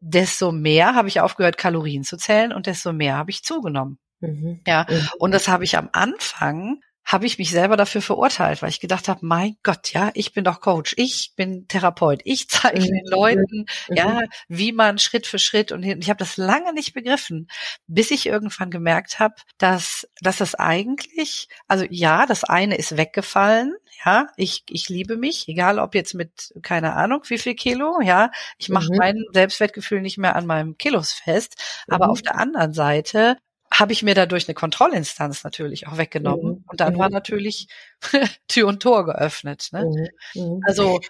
Desto 0.00 0.52
mehr 0.52 0.94
habe 0.94 1.08
ich 1.08 1.20
aufgehört, 1.20 1.58
Kalorien 1.58 2.04
zu 2.04 2.16
zählen 2.16 2.52
und 2.52 2.66
desto 2.66 2.92
mehr 2.92 3.16
habe 3.16 3.30
ich 3.30 3.42
zugenommen. 3.44 3.98
Mhm. 4.20 4.60
Ja, 4.66 4.86
mhm. 4.88 5.08
und 5.18 5.32
das 5.32 5.48
habe 5.48 5.64
ich 5.64 5.76
am 5.76 5.88
Anfang 5.92 6.80
habe 7.08 7.24
ich 7.24 7.38
mich 7.38 7.50
selber 7.50 7.78
dafür 7.78 8.02
verurteilt, 8.02 8.60
weil 8.60 8.68
ich 8.68 8.80
gedacht 8.80 9.08
habe, 9.08 9.24
mein 9.24 9.56
Gott, 9.62 9.94
ja, 9.94 10.10
ich 10.12 10.34
bin 10.34 10.44
doch 10.44 10.60
Coach, 10.60 10.92
ich 10.98 11.32
bin 11.36 11.66
Therapeut, 11.66 12.20
ich 12.24 12.50
zeige 12.50 12.80
mhm. 12.80 12.84
den 12.84 13.06
Leuten, 13.06 13.66
mhm. 13.88 13.96
ja, 13.96 14.20
wie 14.48 14.72
man 14.72 14.98
Schritt 14.98 15.26
für 15.26 15.38
Schritt 15.38 15.72
und 15.72 15.82
ich 15.82 16.10
habe 16.10 16.18
das 16.18 16.36
lange 16.36 16.74
nicht 16.74 16.92
begriffen, 16.92 17.48
bis 17.86 18.10
ich 18.10 18.26
irgendwann 18.26 18.70
gemerkt 18.70 19.18
habe, 19.18 19.34
dass 19.56 20.06
dass 20.20 20.36
das 20.36 20.54
eigentlich, 20.54 21.48
also 21.66 21.86
ja, 21.88 22.26
das 22.26 22.44
eine 22.44 22.76
ist 22.76 22.98
weggefallen, 22.98 23.74
ja, 24.04 24.26
ich 24.36 24.64
ich 24.68 24.90
liebe 24.90 25.16
mich, 25.16 25.48
egal 25.48 25.78
ob 25.78 25.94
jetzt 25.94 26.12
mit 26.12 26.52
keine 26.60 26.92
Ahnung 26.92 27.22
wie 27.28 27.38
viel 27.38 27.54
Kilo, 27.54 28.02
ja, 28.02 28.30
ich 28.58 28.68
mache 28.68 28.92
mhm. 28.92 28.98
mein 28.98 29.24
Selbstwertgefühl 29.32 30.02
nicht 30.02 30.18
mehr 30.18 30.36
an 30.36 30.44
meinem 30.44 30.76
Kilos 30.76 31.12
fest, 31.12 31.56
aber 31.88 32.06
mhm. 32.06 32.10
auf 32.10 32.20
der 32.20 32.38
anderen 32.38 32.74
Seite 32.74 33.38
habe 33.72 33.92
ich 33.92 34.02
mir 34.02 34.14
dadurch 34.14 34.48
eine 34.48 34.54
Kontrollinstanz 34.54 35.44
natürlich 35.44 35.86
auch 35.86 35.98
weggenommen. 35.98 36.56
Mhm. 36.56 36.64
Und 36.66 36.80
dann 36.80 36.94
mhm. 36.94 36.98
war 36.98 37.10
natürlich 37.10 37.68
Tür 38.48 38.68
und 38.68 38.82
Tor 38.82 39.04
geöffnet. 39.04 39.68
Ne? 39.72 40.10
Mhm. 40.34 40.42
mhm. 40.42 40.60
Also 40.66 41.00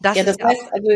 das 0.00 0.16
ja, 0.16 0.22
das 0.22 0.36
heißt, 0.42 0.72
also 0.72 0.88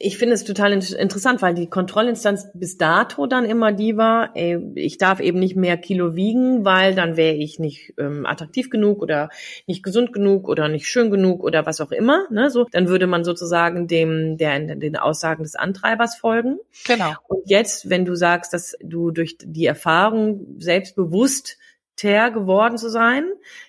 ich 0.00 0.18
finde 0.18 0.34
es 0.34 0.44
total 0.44 0.72
interessant, 0.72 1.42
weil 1.42 1.54
die 1.54 1.68
Kontrollinstanz 1.68 2.48
bis 2.54 2.76
dato 2.76 3.26
dann 3.26 3.44
immer 3.44 3.72
die 3.72 3.96
war, 3.96 4.30
ey, 4.34 4.58
ich 4.74 4.98
darf 4.98 5.20
eben 5.20 5.38
nicht 5.38 5.56
mehr 5.56 5.76
Kilo 5.76 6.14
wiegen, 6.14 6.64
weil 6.64 6.94
dann 6.94 7.16
wäre 7.16 7.34
ich 7.34 7.58
nicht 7.58 7.94
ähm, 7.98 8.26
attraktiv 8.26 8.70
genug 8.70 9.02
oder 9.02 9.28
nicht 9.66 9.82
gesund 9.82 10.12
genug 10.12 10.48
oder 10.48 10.68
nicht 10.68 10.86
schön 10.86 11.10
genug 11.10 11.42
oder 11.42 11.66
was 11.66 11.80
auch 11.80 11.90
immer. 11.90 12.26
Ne? 12.30 12.50
So, 12.50 12.66
dann 12.70 12.88
würde 12.88 13.06
man 13.06 13.24
sozusagen 13.24 13.88
dem 13.88 14.36
der 14.36 14.76
den 14.76 14.96
Aussagen 14.96 15.42
des 15.42 15.54
Antreibers 15.54 16.16
folgen. 16.16 16.58
Genau. 16.86 17.12
Und 17.26 17.42
jetzt, 17.46 17.90
wenn 17.90 18.04
du 18.04 18.14
sagst, 18.14 18.52
dass 18.52 18.76
du 18.80 19.10
durch 19.10 19.36
die 19.40 19.66
Erfahrung 19.66 20.56
selbstbewusst 20.58 21.58
geworden 22.00 22.78
zu 22.78 22.90
sein, 22.90 23.24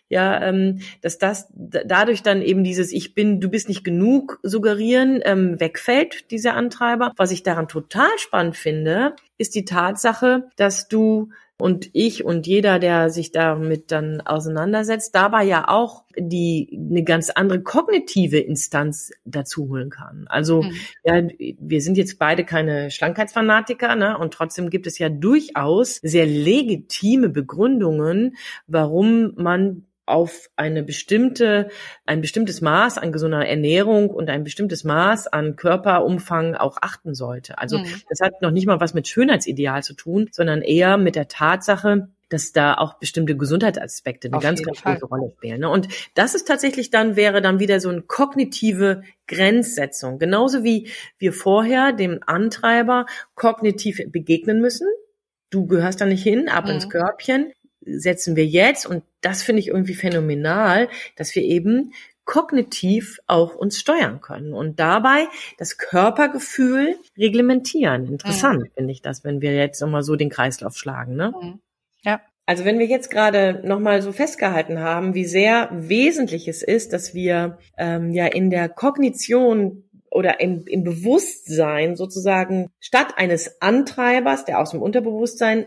ja, 0.10 0.42
ähm, 0.44 0.80
dass 1.02 1.18
das 1.18 1.48
dadurch 1.54 2.24
dann 2.24 2.42
eben 2.42 2.64
dieses 2.64 2.92
Ich 2.92 3.14
bin, 3.14 3.40
du 3.40 3.50
bist 3.50 3.70
nicht 3.70 3.84
genug 3.84 4.40
suggerieren 4.44 5.22
ähm, 5.24 5.60
wegfällt, 5.60 6.32
dieser 6.32 6.56
Antreiber. 6.56 7.14
Was 7.16 7.32
ich 7.32 7.44
daran 7.44 7.68
total 7.68 8.10
spannend 8.18 8.58
finde, 8.58 9.16
ist 9.38 9.56
die 9.56 9.66
Tatsache, 9.66 10.50
dass 10.58 10.88
du 10.88 11.30
und 11.60 11.90
ich 11.92 12.24
und 12.24 12.48
jeder, 12.48 12.80
der 12.80 13.10
sich 13.10 13.34
damit 13.34 13.92
dann 13.92 14.22
auseinandersetzt, 14.22 15.14
dabei 15.14 15.44
ja 15.44 15.68
auch 15.68 16.06
die 16.18 16.70
eine 16.90 17.04
ganz 17.04 17.30
andere 17.30 17.62
kognitive 17.62 18.40
Instanz 18.40 19.12
dazu 19.26 19.68
holen 19.68 19.90
kann. 19.90 20.26
Also 20.30 20.64
mhm. 20.64 20.72
ja, 21.04 21.22
wir 21.60 21.82
sind 21.82 21.98
jetzt 21.98 22.18
beide 22.18 22.46
keine 22.46 22.92
Schlankheitsfanatiker, 22.92 23.96
ne? 23.96 24.18
Und 24.18 24.34
trotzdem 24.34 24.70
gibt 24.70 24.88
es 24.88 25.00
ja 25.00 25.10
durchaus 25.10 25.96
sehr 25.96 26.26
legitime 26.26 27.28
Begründungen, 27.28 28.38
warum 28.68 29.34
man 29.36 29.86
auf 30.10 30.50
eine 30.56 30.84
bestimmte, 30.84 31.70
ein 32.06 32.22
bestimmtes 32.22 32.62
Maß 32.62 32.98
an 32.98 33.12
gesunder 33.12 33.46
Ernährung 33.46 34.10
und 34.10 34.30
ein 34.30 34.44
bestimmtes 34.44 34.84
Maß 34.84 35.28
an 35.28 35.56
Körperumfang 35.56 36.56
auch 36.56 36.78
achten 36.82 37.14
sollte. 37.14 37.58
Also 37.60 37.78
mhm. 37.78 37.86
das 38.10 38.20
hat 38.22 38.42
noch 38.42 38.52
nicht 38.52 38.66
mal 38.66 38.80
was 38.80 38.94
mit 38.94 39.08
Schönheitsideal 39.08 39.84
zu 39.84 39.94
tun, 39.94 40.28
sondern 40.32 40.62
eher 40.62 40.98
mit 40.98 41.16
der 41.16 41.28
Tatsache, 41.28 42.10
dass 42.30 42.52
da 42.52 42.76
auch 42.76 42.96
bestimmte 43.00 43.36
Gesundheitsaspekte 43.36 44.28
eine 44.28 44.38
Auf 44.38 44.44
ganz, 44.44 44.64
ganz 44.64 44.82
große 44.82 45.06
Rolle 45.06 45.32
spielen. 45.36 45.62
Ne? 45.62 45.70
Und 45.70 45.88
das 46.14 46.36
ist 46.36 46.48
tatsächlich 46.48 46.90
dann, 46.90 47.16
wäre 47.16 47.42
dann 47.42 47.60
wieder 47.60 47.80
so 47.80 47.90
eine 47.90 48.02
kognitive 48.02 49.04
Grenzsetzung. 49.28 50.20
Genauso 50.20 50.64
wie 50.64 50.90
wir 51.18 51.34
vorher 51.34 51.92
dem 51.92 52.20
Antreiber 52.26 53.06
kognitiv 53.36 54.00
begegnen 54.08 54.62
müssen. 54.62 54.88
Du 55.50 55.66
gehörst 55.66 56.02
da 56.02 56.06
nicht 56.06 56.24
hin, 56.24 56.48
ab 56.50 56.66
mhm. 56.66 56.72
ins 56.72 56.90
Körbchen 56.90 57.52
setzen 57.98 58.36
wir 58.36 58.46
jetzt, 58.46 58.86
und 58.86 59.04
das 59.22 59.44
finde 59.44 59.62
ich 59.62 59.68
irgendwie 59.68 59.96
phänomenal, 59.96 60.90
dass 61.16 61.34
wir 61.36 61.44
eben 61.44 61.94
kognitiv 62.30 63.20
auch 63.26 63.56
uns 63.56 63.80
steuern 63.80 64.22
können 64.22 64.54
und 64.54 64.80
dabei 64.80 65.26
das 65.58 65.80
Körpergefühl 65.80 66.96
reglementieren. 67.18 68.06
Interessant 68.06 68.60
mhm. 68.60 68.72
finde 68.76 68.92
ich 68.92 69.02
das, 69.02 69.24
wenn 69.24 69.42
wir 69.42 69.56
jetzt 69.56 69.82
immer 69.82 70.04
so 70.04 70.16
den 70.16 70.30
Kreislauf 70.30 70.78
schlagen. 70.78 71.16
Ne? 71.16 71.34
Mhm. 71.42 71.60
Ja. 72.04 72.22
Also 72.46 72.66
wenn 72.66 72.78
wir 72.78 72.86
jetzt 72.86 73.10
gerade 73.10 73.62
nochmal 73.64 74.04
so 74.04 74.12
festgehalten 74.12 74.80
haben, 74.80 75.16
wie 75.16 75.26
sehr 75.26 75.70
wesentlich 75.72 76.48
es 76.48 76.62
ist, 76.62 76.94
dass 76.94 77.16
wir 77.16 77.58
ähm, 77.80 78.12
ja 78.12 78.28
in 78.28 78.52
der 78.52 78.70
Kognition 78.70 79.90
oder 80.12 80.40
im, 80.40 80.66
im 80.68 80.84
Bewusstsein 80.84 81.96
sozusagen 81.96 82.70
statt 82.80 83.14
eines 83.18 83.60
Antreibers, 83.62 84.46
der 84.46 84.60
aus 84.60 84.70
dem 84.72 84.84
Unterbewusstsein 84.84 85.66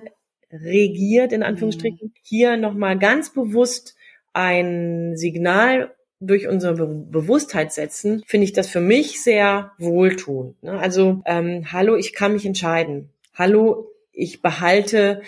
regiert, 0.53 1.33
in 1.33 1.43
Anführungsstrichen, 1.43 2.09
mhm. 2.09 2.13
hier 2.23 2.57
nochmal 2.57 2.99
ganz 2.99 3.33
bewusst 3.33 3.97
ein 4.33 5.17
Signal 5.17 5.95
durch 6.21 6.47
unsere 6.47 6.75
Be 6.75 6.87
Bewusstheit 6.87 7.73
setzen, 7.73 8.23
finde 8.27 8.45
ich 8.45 8.53
das 8.53 8.69
für 8.69 8.81
mich 8.81 9.23
sehr 9.23 9.73
wohltuend. 9.79 10.63
Ne? 10.63 10.79
Also, 10.79 11.23
ähm, 11.27 11.73
hallo, 11.73 11.97
ich 11.97 12.15
kann 12.15 12.33
mich 12.33 12.47
entscheiden. 12.47 13.11
Hallo, 13.35 13.89
ich 14.13 14.41
behalte 14.41 15.23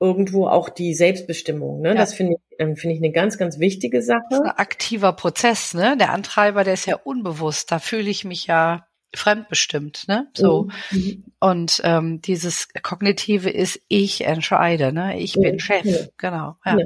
irgendwo 0.00 0.46
auch 0.46 0.68
die 0.68 0.94
Selbstbestimmung. 0.94 1.80
Ne? 1.80 1.90
Ja. 1.90 1.94
Das 1.94 2.14
finde 2.14 2.34
ich, 2.34 2.56
ähm, 2.58 2.76
finde 2.76 2.94
ich 2.94 3.02
eine 3.02 3.12
ganz, 3.12 3.36
ganz 3.36 3.58
wichtige 3.58 4.00
Sache. 4.00 4.22
Das 4.30 4.40
ist 4.40 4.46
ein 4.46 4.58
aktiver 4.58 5.12
Prozess. 5.12 5.74
Ne? 5.74 5.96
Der 5.98 6.12
Antreiber, 6.12 6.64
der 6.64 6.74
ist 6.74 6.86
ja 6.86 6.96
unbewusst. 6.96 7.70
Da 7.70 7.78
fühle 7.78 8.08
ich 8.08 8.24
mich 8.24 8.46
ja 8.46 8.87
fremdbestimmt, 9.14 10.06
ne? 10.08 10.28
So. 10.34 10.68
Mhm. 10.90 11.24
Und 11.40 11.80
ähm, 11.84 12.20
dieses 12.20 12.68
Kognitive 12.82 13.50
ist, 13.50 13.80
ich 13.88 14.24
entscheide, 14.24 14.92
ne? 14.92 15.18
Ich 15.18 15.34
bin 15.34 15.58
Chef, 15.58 16.10
genau. 16.16 16.56
Ja. 16.64 16.76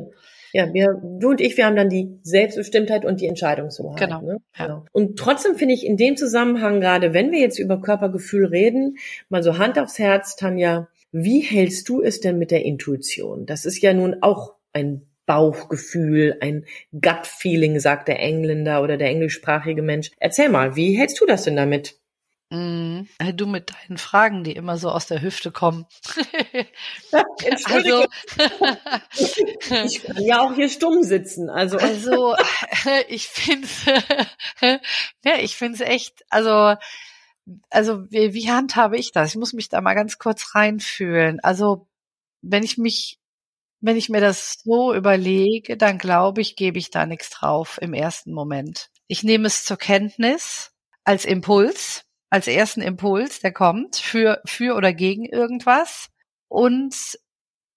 Ja, 0.54 0.72
wir, 0.72 1.00
du 1.02 1.30
und 1.30 1.40
ich, 1.40 1.56
wir 1.56 1.64
haben 1.64 1.76
dann 1.76 1.88
die 1.88 2.18
Selbstbestimmtheit 2.22 3.06
und 3.06 3.22
die 3.22 3.26
Entscheidungshoheit. 3.26 3.98
Genau. 3.98 4.20
Ne? 4.20 4.36
Ja. 4.58 4.66
genau. 4.66 4.84
Und 4.92 5.18
trotzdem 5.18 5.54
finde 5.54 5.72
ich 5.72 5.86
in 5.86 5.96
dem 5.96 6.16
Zusammenhang, 6.16 6.80
gerade 6.80 7.14
wenn 7.14 7.32
wir 7.32 7.40
jetzt 7.40 7.58
über 7.58 7.80
Körpergefühl 7.80 8.44
reden, 8.44 8.98
mal 9.30 9.42
so 9.42 9.56
Hand 9.56 9.78
aufs 9.78 9.98
Herz, 9.98 10.36
Tanja, 10.36 10.88
wie 11.10 11.40
hältst 11.40 11.88
du 11.88 12.02
es 12.02 12.20
denn 12.20 12.38
mit 12.38 12.50
der 12.50 12.66
Intuition? 12.66 13.46
Das 13.46 13.64
ist 13.64 13.80
ja 13.80 13.94
nun 13.94 14.18
auch 14.20 14.54
ein 14.74 15.06
Bauchgefühl, 15.24 16.36
ein 16.40 16.66
Gut-Feeling, 16.92 17.78
sagt 17.80 18.08
der 18.08 18.20
Engländer 18.20 18.82
oder 18.82 18.96
der 18.96 19.08
englischsprachige 19.08 19.82
Mensch. 19.82 20.10
Erzähl 20.18 20.48
mal, 20.48 20.76
wie 20.76 20.98
hältst 20.98 21.20
du 21.20 21.26
das 21.26 21.44
denn 21.44 21.56
damit? 21.56 21.96
Mm, 22.52 23.08
Du 23.34 23.46
mit 23.46 23.70
deinen 23.70 23.96
Fragen, 23.96 24.44
die 24.44 24.52
immer 24.52 24.76
so 24.76 24.90
aus 24.90 25.06
der 25.06 25.22
Hüfte 25.22 25.50
kommen. 25.50 25.86
Also, 27.66 28.04
ich 29.84 30.02
kann 30.02 30.22
ja 30.22 30.40
auch 30.40 30.54
hier 30.54 30.68
stumm 30.68 31.02
sitzen. 31.02 31.50
Also, 31.50 31.76
also 31.78 32.34
ich 33.08 33.28
finde 33.28 33.66
ja, 35.24 35.38
ich 35.40 35.56
finde 35.56 35.74
es 35.74 35.80
echt, 35.80 36.24
also, 36.30 36.76
also 37.70 38.10
wie, 38.10 38.34
wie 38.34 38.50
handhabe 38.50 38.98
ich 38.98 39.12
das? 39.12 39.30
Ich 39.30 39.36
muss 39.36 39.52
mich 39.52 39.68
da 39.68 39.80
mal 39.80 39.94
ganz 39.94 40.18
kurz 40.18 40.54
reinfühlen. 40.54 41.40
Also, 41.40 41.88
wenn 42.42 42.62
ich 42.62 42.78
mich, 42.78 43.18
wenn 43.80 43.96
ich 43.96 44.08
mir 44.08 44.20
das 44.20 44.58
so 44.62 44.94
überlege, 44.94 45.76
dann 45.76 45.98
glaube 45.98 46.40
ich, 46.40 46.56
gebe 46.56 46.78
ich 46.78 46.90
da 46.90 47.06
nichts 47.06 47.30
drauf 47.30 47.78
im 47.80 47.94
ersten 47.94 48.32
Moment. 48.32 48.90
Ich 49.06 49.22
nehme 49.22 49.46
es 49.46 49.64
zur 49.64 49.76
Kenntnis 49.78 50.72
als 51.04 51.24
Impuls, 51.24 52.04
als 52.32 52.48
ersten 52.48 52.82
Impuls, 52.82 53.40
der 53.40 53.52
kommt 53.52 53.96
für, 53.96 54.40
für 54.46 54.76
oder 54.76 54.92
gegen 54.94 55.26
irgendwas. 55.26 56.08
Und 56.48 56.94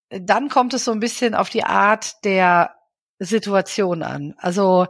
dann 0.09 0.49
kommt 0.49 0.73
es 0.73 0.85
so 0.85 0.91
ein 0.91 0.99
bisschen 0.99 1.35
auf 1.35 1.49
die 1.49 1.63
Art 1.63 2.13
der 2.23 2.75
Situation 3.19 4.03
an. 4.03 4.35
Also 4.37 4.87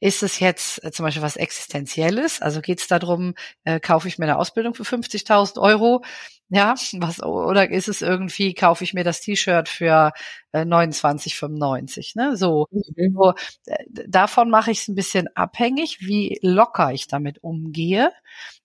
ist 0.00 0.22
es 0.22 0.38
jetzt 0.38 0.84
äh, 0.84 0.92
zum 0.92 1.04
Beispiel 1.04 1.22
was 1.22 1.36
Existenzielles? 1.36 2.40
Also 2.42 2.60
geht 2.60 2.80
es 2.80 2.86
darum, 2.86 3.34
äh, 3.64 3.80
kaufe 3.80 4.06
ich 4.08 4.18
mir 4.18 4.26
eine 4.26 4.38
Ausbildung 4.38 4.74
für 4.74 4.84
50.000 4.84 5.58
Euro? 5.58 6.04
Ja, 6.50 6.74
was, 6.98 7.22
oder 7.22 7.70
ist 7.70 7.88
es 7.88 8.00
irgendwie, 8.02 8.54
kaufe 8.54 8.84
ich 8.84 8.94
mir 8.94 9.04
das 9.04 9.20
T-Shirt 9.20 9.68
für 9.68 10.12
äh, 10.52 10.64
29,95? 10.64 12.12
Ne? 12.16 12.36
So, 12.36 12.66
Mhm. 12.70 13.14
so 13.14 13.34
äh, 13.66 13.84
davon 14.08 14.50
mache 14.50 14.70
ich 14.70 14.80
es 14.80 14.88
ein 14.88 14.94
bisschen 14.94 15.28
abhängig, 15.36 15.98
wie 16.00 16.38
locker 16.42 16.92
ich 16.92 17.08
damit 17.08 17.42
umgehe. 17.42 18.12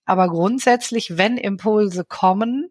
Aber 0.06 0.28
grundsätzlich, 0.28 1.18
wenn 1.18 1.38
Impulse 1.38 2.06
kommen, 2.06 2.70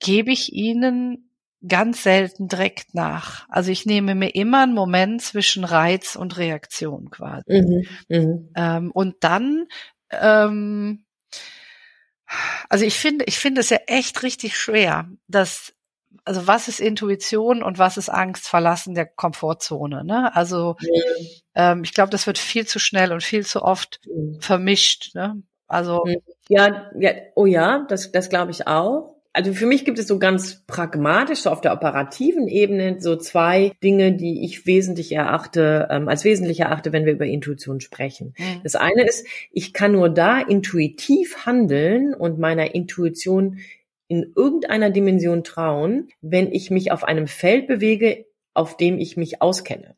gebe 0.00 0.30
ich 0.32 0.52
ihnen 0.52 1.30
ganz 1.66 2.04
selten 2.04 2.48
direkt 2.48 2.94
nach. 2.94 3.46
Also 3.48 3.70
ich 3.72 3.84
nehme 3.84 4.14
mir 4.14 4.34
immer 4.34 4.62
einen 4.62 4.74
Moment 4.74 5.22
zwischen 5.22 5.64
Reiz 5.64 6.14
und 6.14 6.36
Reaktion 6.36 7.10
quasi. 7.10 7.44
Mhm. 7.48 7.86
Mhm. 8.08 8.48
Ähm, 8.54 8.90
und 8.92 9.16
dann, 9.20 9.66
ähm, 10.10 11.04
also 12.68 12.84
ich 12.84 12.94
finde, 12.94 13.24
ich 13.24 13.38
finde 13.38 13.60
es 13.60 13.70
ja 13.70 13.78
echt 13.86 14.22
richtig 14.22 14.56
schwer, 14.56 15.08
dass, 15.26 15.74
also 16.24 16.46
was 16.46 16.68
ist 16.68 16.80
Intuition 16.80 17.62
und 17.62 17.78
was 17.78 17.96
ist 17.96 18.08
Angst 18.08 18.46
verlassen 18.46 18.94
der 18.94 19.06
Komfortzone, 19.06 20.04
ne? 20.04 20.34
Also, 20.36 20.76
ähm, 21.54 21.82
ich 21.84 21.94
glaube, 21.94 22.10
das 22.10 22.26
wird 22.26 22.38
viel 22.38 22.66
zu 22.66 22.78
schnell 22.78 23.12
und 23.12 23.22
viel 23.22 23.44
zu 23.46 23.62
oft 23.62 24.00
Mhm. 24.06 24.40
vermischt, 24.40 25.14
ne? 25.14 25.42
Also, 25.68 26.04
Ja, 26.48 26.90
ja, 26.98 27.10
oh 27.34 27.46
ja, 27.46 27.86
das, 27.88 28.10
das 28.10 28.30
glaube 28.30 28.50
ich 28.50 28.66
auch. 28.66 29.14
Also 29.34 29.52
für 29.52 29.66
mich 29.66 29.84
gibt 29.84 29.98
es 29.98 30.08
so 30.08 30.18
ganz 30.18 30.64
pragmatisch, 30.66 31.40
so 31.40 31.50
auf 31.50 31.60
der 31.60 31.72
operativen 31.72 32.48
Ebene, 32.48 32.96
so 32.98 33.14
zwei 33.14 33.72
Dinge, 33.84 34.12
die 34.12 34.44
ich 34.44 34.66
wesentlich 34.66 35.12
erachte, 35.12 35.86
ähm, 35.90 36.08
als 36.08 36.24
wesentlich 36.24 36.60
erachte, 36.60 36.92
wenn 36.92 37.04
wir 37.04 37.12
über 37.12 37.26
Intuition 37.26 37.80
sprechen. 37.80 38.34
Mhm. 38.36 38.60
Das 38.64 38.74
eine 38.74 39.06
ist, 39.06 39.26
ich 39.52 39.72
kann 39.72 39.92
nur 39.92 40.08
da 40.08 40.40
intuitiv 40.40 41.46
handeln 41.46 42.14
und 42.14 42.40
meiner 42.40 42.74
Intuition 42.74 43.58
in 44.08 44.32
irgendeiner 44.34 44.90
Dimension 44.90 45.44
trauen, 45.44 46.08
wenn 46.22 46.50
ich 46.50 46.70
mich 46.70 46.90
auf 46.90 47.04
einem 47.04 47.28
Feld 47.28 47.68
bewege, 47.68 48.24
auf 48.54 48.76
dem 48.76 48.98
ich 48.98 49.16
mich 49.16 49.40
auskenne. 49.42 49.94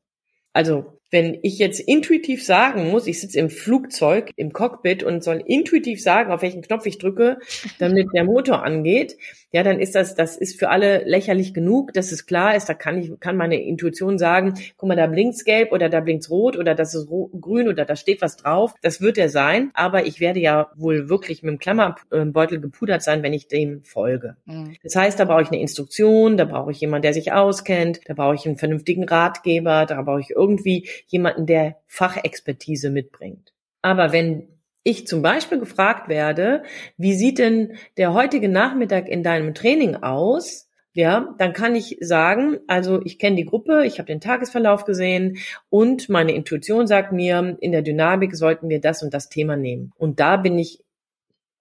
Also 0.52 0.99
wenn 1.10 1.38
ich 1.42 1.58
jetzt 1.58 1.80
intuitiv 1.80 2.44
sagen 2.44 2.90
muss, 2.90 3.06
ich 3.06 3.20
sitze 3.20 3.38
im 3.38 3.50
Flugzeug, 3.50 4.30
im 4.36 4.52
Cockpit 4.52 5.02
und 5.02 5.24
soll 5.24 5.42
intuitiv 5.44 6.02
sagen, 6.02 6.30
auf 6.30 6.42
welchen 6.42 6.62
Knopf 6.62 6.86
ich 6.86 6.98
drücke, 6.98 7.38
damit 7.78 8.08
der 8.14 8.24
Motor 8.24 8.62
angeht, 8.62 9.16
ja, 9.52 9.62
dann 9.62 9.80
ist 9.80 9.94
das, 9.94 10.14
das 10.14 10.36
ist 10.36 10.58
für 10.58 10.68
alle 10.68 11.04
lächerlich 11.04 11.52
genug, 11.52 11.92
dass 11.92 12.12
es 12.12 12.26
klar 12.26 12.54
ist, 12.54 12.68
da 12.68 12.74
kann 12.74 12.98
ich, 12.98 13.18
kann 13.18 13.36
meine 13.36 13.60
Intuition 13.60 14.18
sagen, 14.18 14.54
guck 14.76 14.88
mal, 14.88 14.96
da 14.96 15.06
blinkt's 15.08 15.44
gelb 15.44 15.72
oder 15.72 15.88
da 15.88 16.00
blinkt's 16.00 16.30
rot 16.30 16.56
oder 16.56 16.74
das 16.74 16.94
ist 16.94 17.08
grün 17.08 17.68
oder 17.68 17.84
da 17.84 17.96
steht 17.96 18.22
was 18.22 18.36
drauf. 18.36 18.74
Das 18.82 19.00
wird 19.00 19.18
er 19.18 19.28
sein, 19.28 19.70
aber 19.74 20.06
ich 20.06 20.20
werde 20.20 20.40
ja 20.40 20.70
wohl 20.76 21.08
wirklich 21.08 21.42
mit 21.42 21.52
dem 21.52 21.58
Klammerbeutel 21.58 22.60
gepudert 22.60 23.02
sein, 23.02 23.22
wenn 23.22 23.32
ich 23.32 23.48
dem 23.48 23.82
folge. 23.82 24.36
Mhm. 24.44 24.76
Das 24.82 24.94
heißt, 24.94 25.18
da 25.18 25.24
brauche 25.24 25.42
ich 25.42 25.48
eine 25.48 25.60
Instruktion, 25.60 26.36
da 26.36 26.44
brauche 26.44 26.70
ich 26.70 26.80
jemanden, 26.80 27.02
der 27.02 27.14
sich 27.14 27.32
auskennt, 27.32 28.00
da 28.06 28.14
brauche 28.14 28.36
ich 28.36 28.46
einen 28.46 28.56
vernünftigen 28.56 29.04
Ratgeber, 29.04 29.86
da 29.86 30.00
brauche 30.02 30.20
ich 30.20 30.30
irgendwie 30.30 30.88
jemanden, 31.08 31.46
der 31.46 31.76
Fachexpertise 31.86 32.90
mitbringt. 32.90 33.52
Aber 33.82 34.12
wenn 34.12 34.48
ich 34.82 35.06
zum 35.06 35.22
Beispiel 35.22 35.58
gefragt 35.58 36.08
werde, 36.08 36.62
wie 36.96 37.14
sieht 37.14 37.38
denn 37.38 37.74
der 37.96 38.14
heutige 38.14 38.48
Nachmittag 38.48 39.08
in 39.08 39.22
deinem 39.22 39.54
Training 39.54 39.96
aus? 39.96 40.68
Ja, 40.92 41.34
dann 41.38 41.52
kann 41.52 41.76
ich 41.76 41.98
sagen, 42.00 42.58
also 42.66 43.00
ich 43.04 43.20
kenne 43.20 43.36
die 43.36 43.44
Gruppe, 43.44 43.86
ich 43.86 43.98
habe 43.98 44.06
den 44.06 44.20
Tagesverlauf 44.20 44.84
gesehen 44.84 45.38
und 45.68 46.08
meine 46.08 46.32
Intuition 46.32 46.88
sagt 46.88 47.12
mir, 47.12 47.56
in 47.60 47.70
der 47.70 47.82
Dynamik 47.82 48.34
sollten 48.34 48.68
wir 48.68 48.80
das 48.80 49.02
und 49.04 49.14
das 49.14 49.28
Thema 49.28 49.56
nehmen. 49.56 49.92
Und 49.98 50.18
da 50.18 50.36
bin 50.36 50.58
ich 50.58 50.82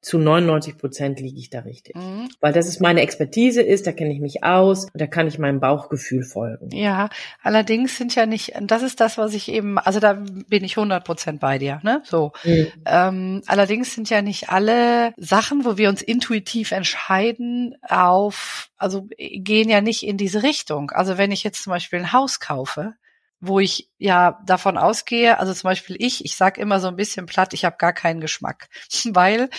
zu 0.02 0.18
99 0.18 0.78
Prozent 0.78 1.20
liege 1.20 1.40
ich 1.40 1.50
da 1.50 1.60
richtig. 1.60 1.96
Mhm. 1.96 2.30
Weil 2.40 2.54
das 2.54 2.68
ist 2.68 2.80
meine 2.80 3.02
Expertise 3.02 3.62
ist, 3.62 3.86
da 3.86 3.92
kenne 3.92 4.14
ich 4.14 4.22
mich 4.22 4.44
aus 4.44 4.86
und 4.86 5.00
da 5.00 5.08
kann 5.08 5.28
ich 5.28 5.40
meinem 5.40 5.60
Bauchgefühl 5.60 6.24
folgen. 6.24 6.70
Ja, 6.72 7.10
allerdings 7.42 7.98
sind 7.98 8.16
ja 8.16 8.26
nicht, 8.26 8.54
das 8.62 8.82
ist 8.82 9.02
das, 9.02 9.18
was 9.18 9.34
ich 9.34 9.52
eben, 9.52 9.78
also 9.78 10.00
da 10.00 10.14
bin 10.14 10.64
ich 10.64 10.78
100 10.78 11.04
Prozent 11.04 11.40
bei 11.42 11.58
dir, 11.58 11.82
ne? 11.84 12.02
So. 12.06 12.32
Mhm. 12.46 12.68
Ähm, 12.86 13.42
allerdings 13.46 13.94
sind 13.94 14.10
ja 14.10 14.22
nicht 14.22 14.50
alle 14.50 15.14
Sachen, 15.18 15.66
wo 15.66 15.78
wir 15.78 15.90
uns 15.90 16.02
intuitiv 16.02 16.72
entscheiden, 16.72 17.76
auf, 17.82 18.70
also 18.78 19.08
gehen 19.18 19.70
ja 19.70 19.82
nicht 19.82 20.04
in 20.04 20.18
diese 20.18 20.44
Richtung. 20.44 20.92
Also 20.92 21.18
wenn 21.18 21.32
ich 21.32 21.44
jetzt 21.44 21.64
zum 21.64 21.72
Beispiel 21.72 22.00
ein 22.00 22.14
Haus 22.14 22.40
kaufe, 22.40 22.94
wo 23.42 23.60
ich 23.60 23.90
ja 23.98 24.40
davon 24.46 24.78
ausgehe, 24.78 25.40
also 25.40 25.54
zum 25.54 25.70
Beispiel 25.70 25.96
ich, 26.00 26.26
ich 26.26 26.36
sag 26.36 26.58
immer 26.58 26.80
so 26.80 26.88
ein 26.88 26.96
bisschen 26.96 27.26
platt, 27.26 27.54
ich 27.54 27.66
habe 27.66 27.78
gar 27.78 27.94
keinen 27.94 28.20
Geschmack, 28.20 28.70
weil 29.06 29.50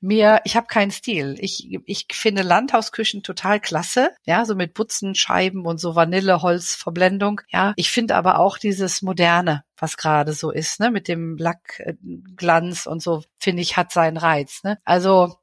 mir, 0.00 0.40
ich 0.44 0.56
habe 0.56 0.66
keinen 0.66 0.90
Stil. 0.90 1.36
Ich, 1.38 1.78
ich 1.84 2.06
finde 2.12 2.42
Landhausküchen 2.42 3.22
total 3.22 3.60
klasse, 3.60 4.10
ja, 4.24 4.44
so 4.44 4.54
mit 4.54 4.74
Putzen, 4.74 5.14
Scheiben 5.14 5.66
und 5.66 5.78
so 5.78 5.94
Vanilleholzverblendung. 5.94 7.42
Ja, 7.48 7.74
ich 7.76 7.90
finde 7.90 8.16
aber 8.16 8.38
auch 8.38 8.58
dieses 8.58 9.02
moderne, 9.02 9.64
was 9.76 9.96
gerade 9.96 10.32
so 10.32 10.50
ist, 10.50 10.80
ne, 10.80 10.90
mit 10.90 11.08
dem 11.08 11.36
Lackglanz 11.36 12.86
und 12.86 13.02
so, 13.02 13.22
finde 13.38 13.62
ich, 13.62 13.76
hat 13.76 13.92
seinen 13.92 14.16
Reiz. 14.16 14.62
Ne? 14.62 14.78
Also 14.84 15.36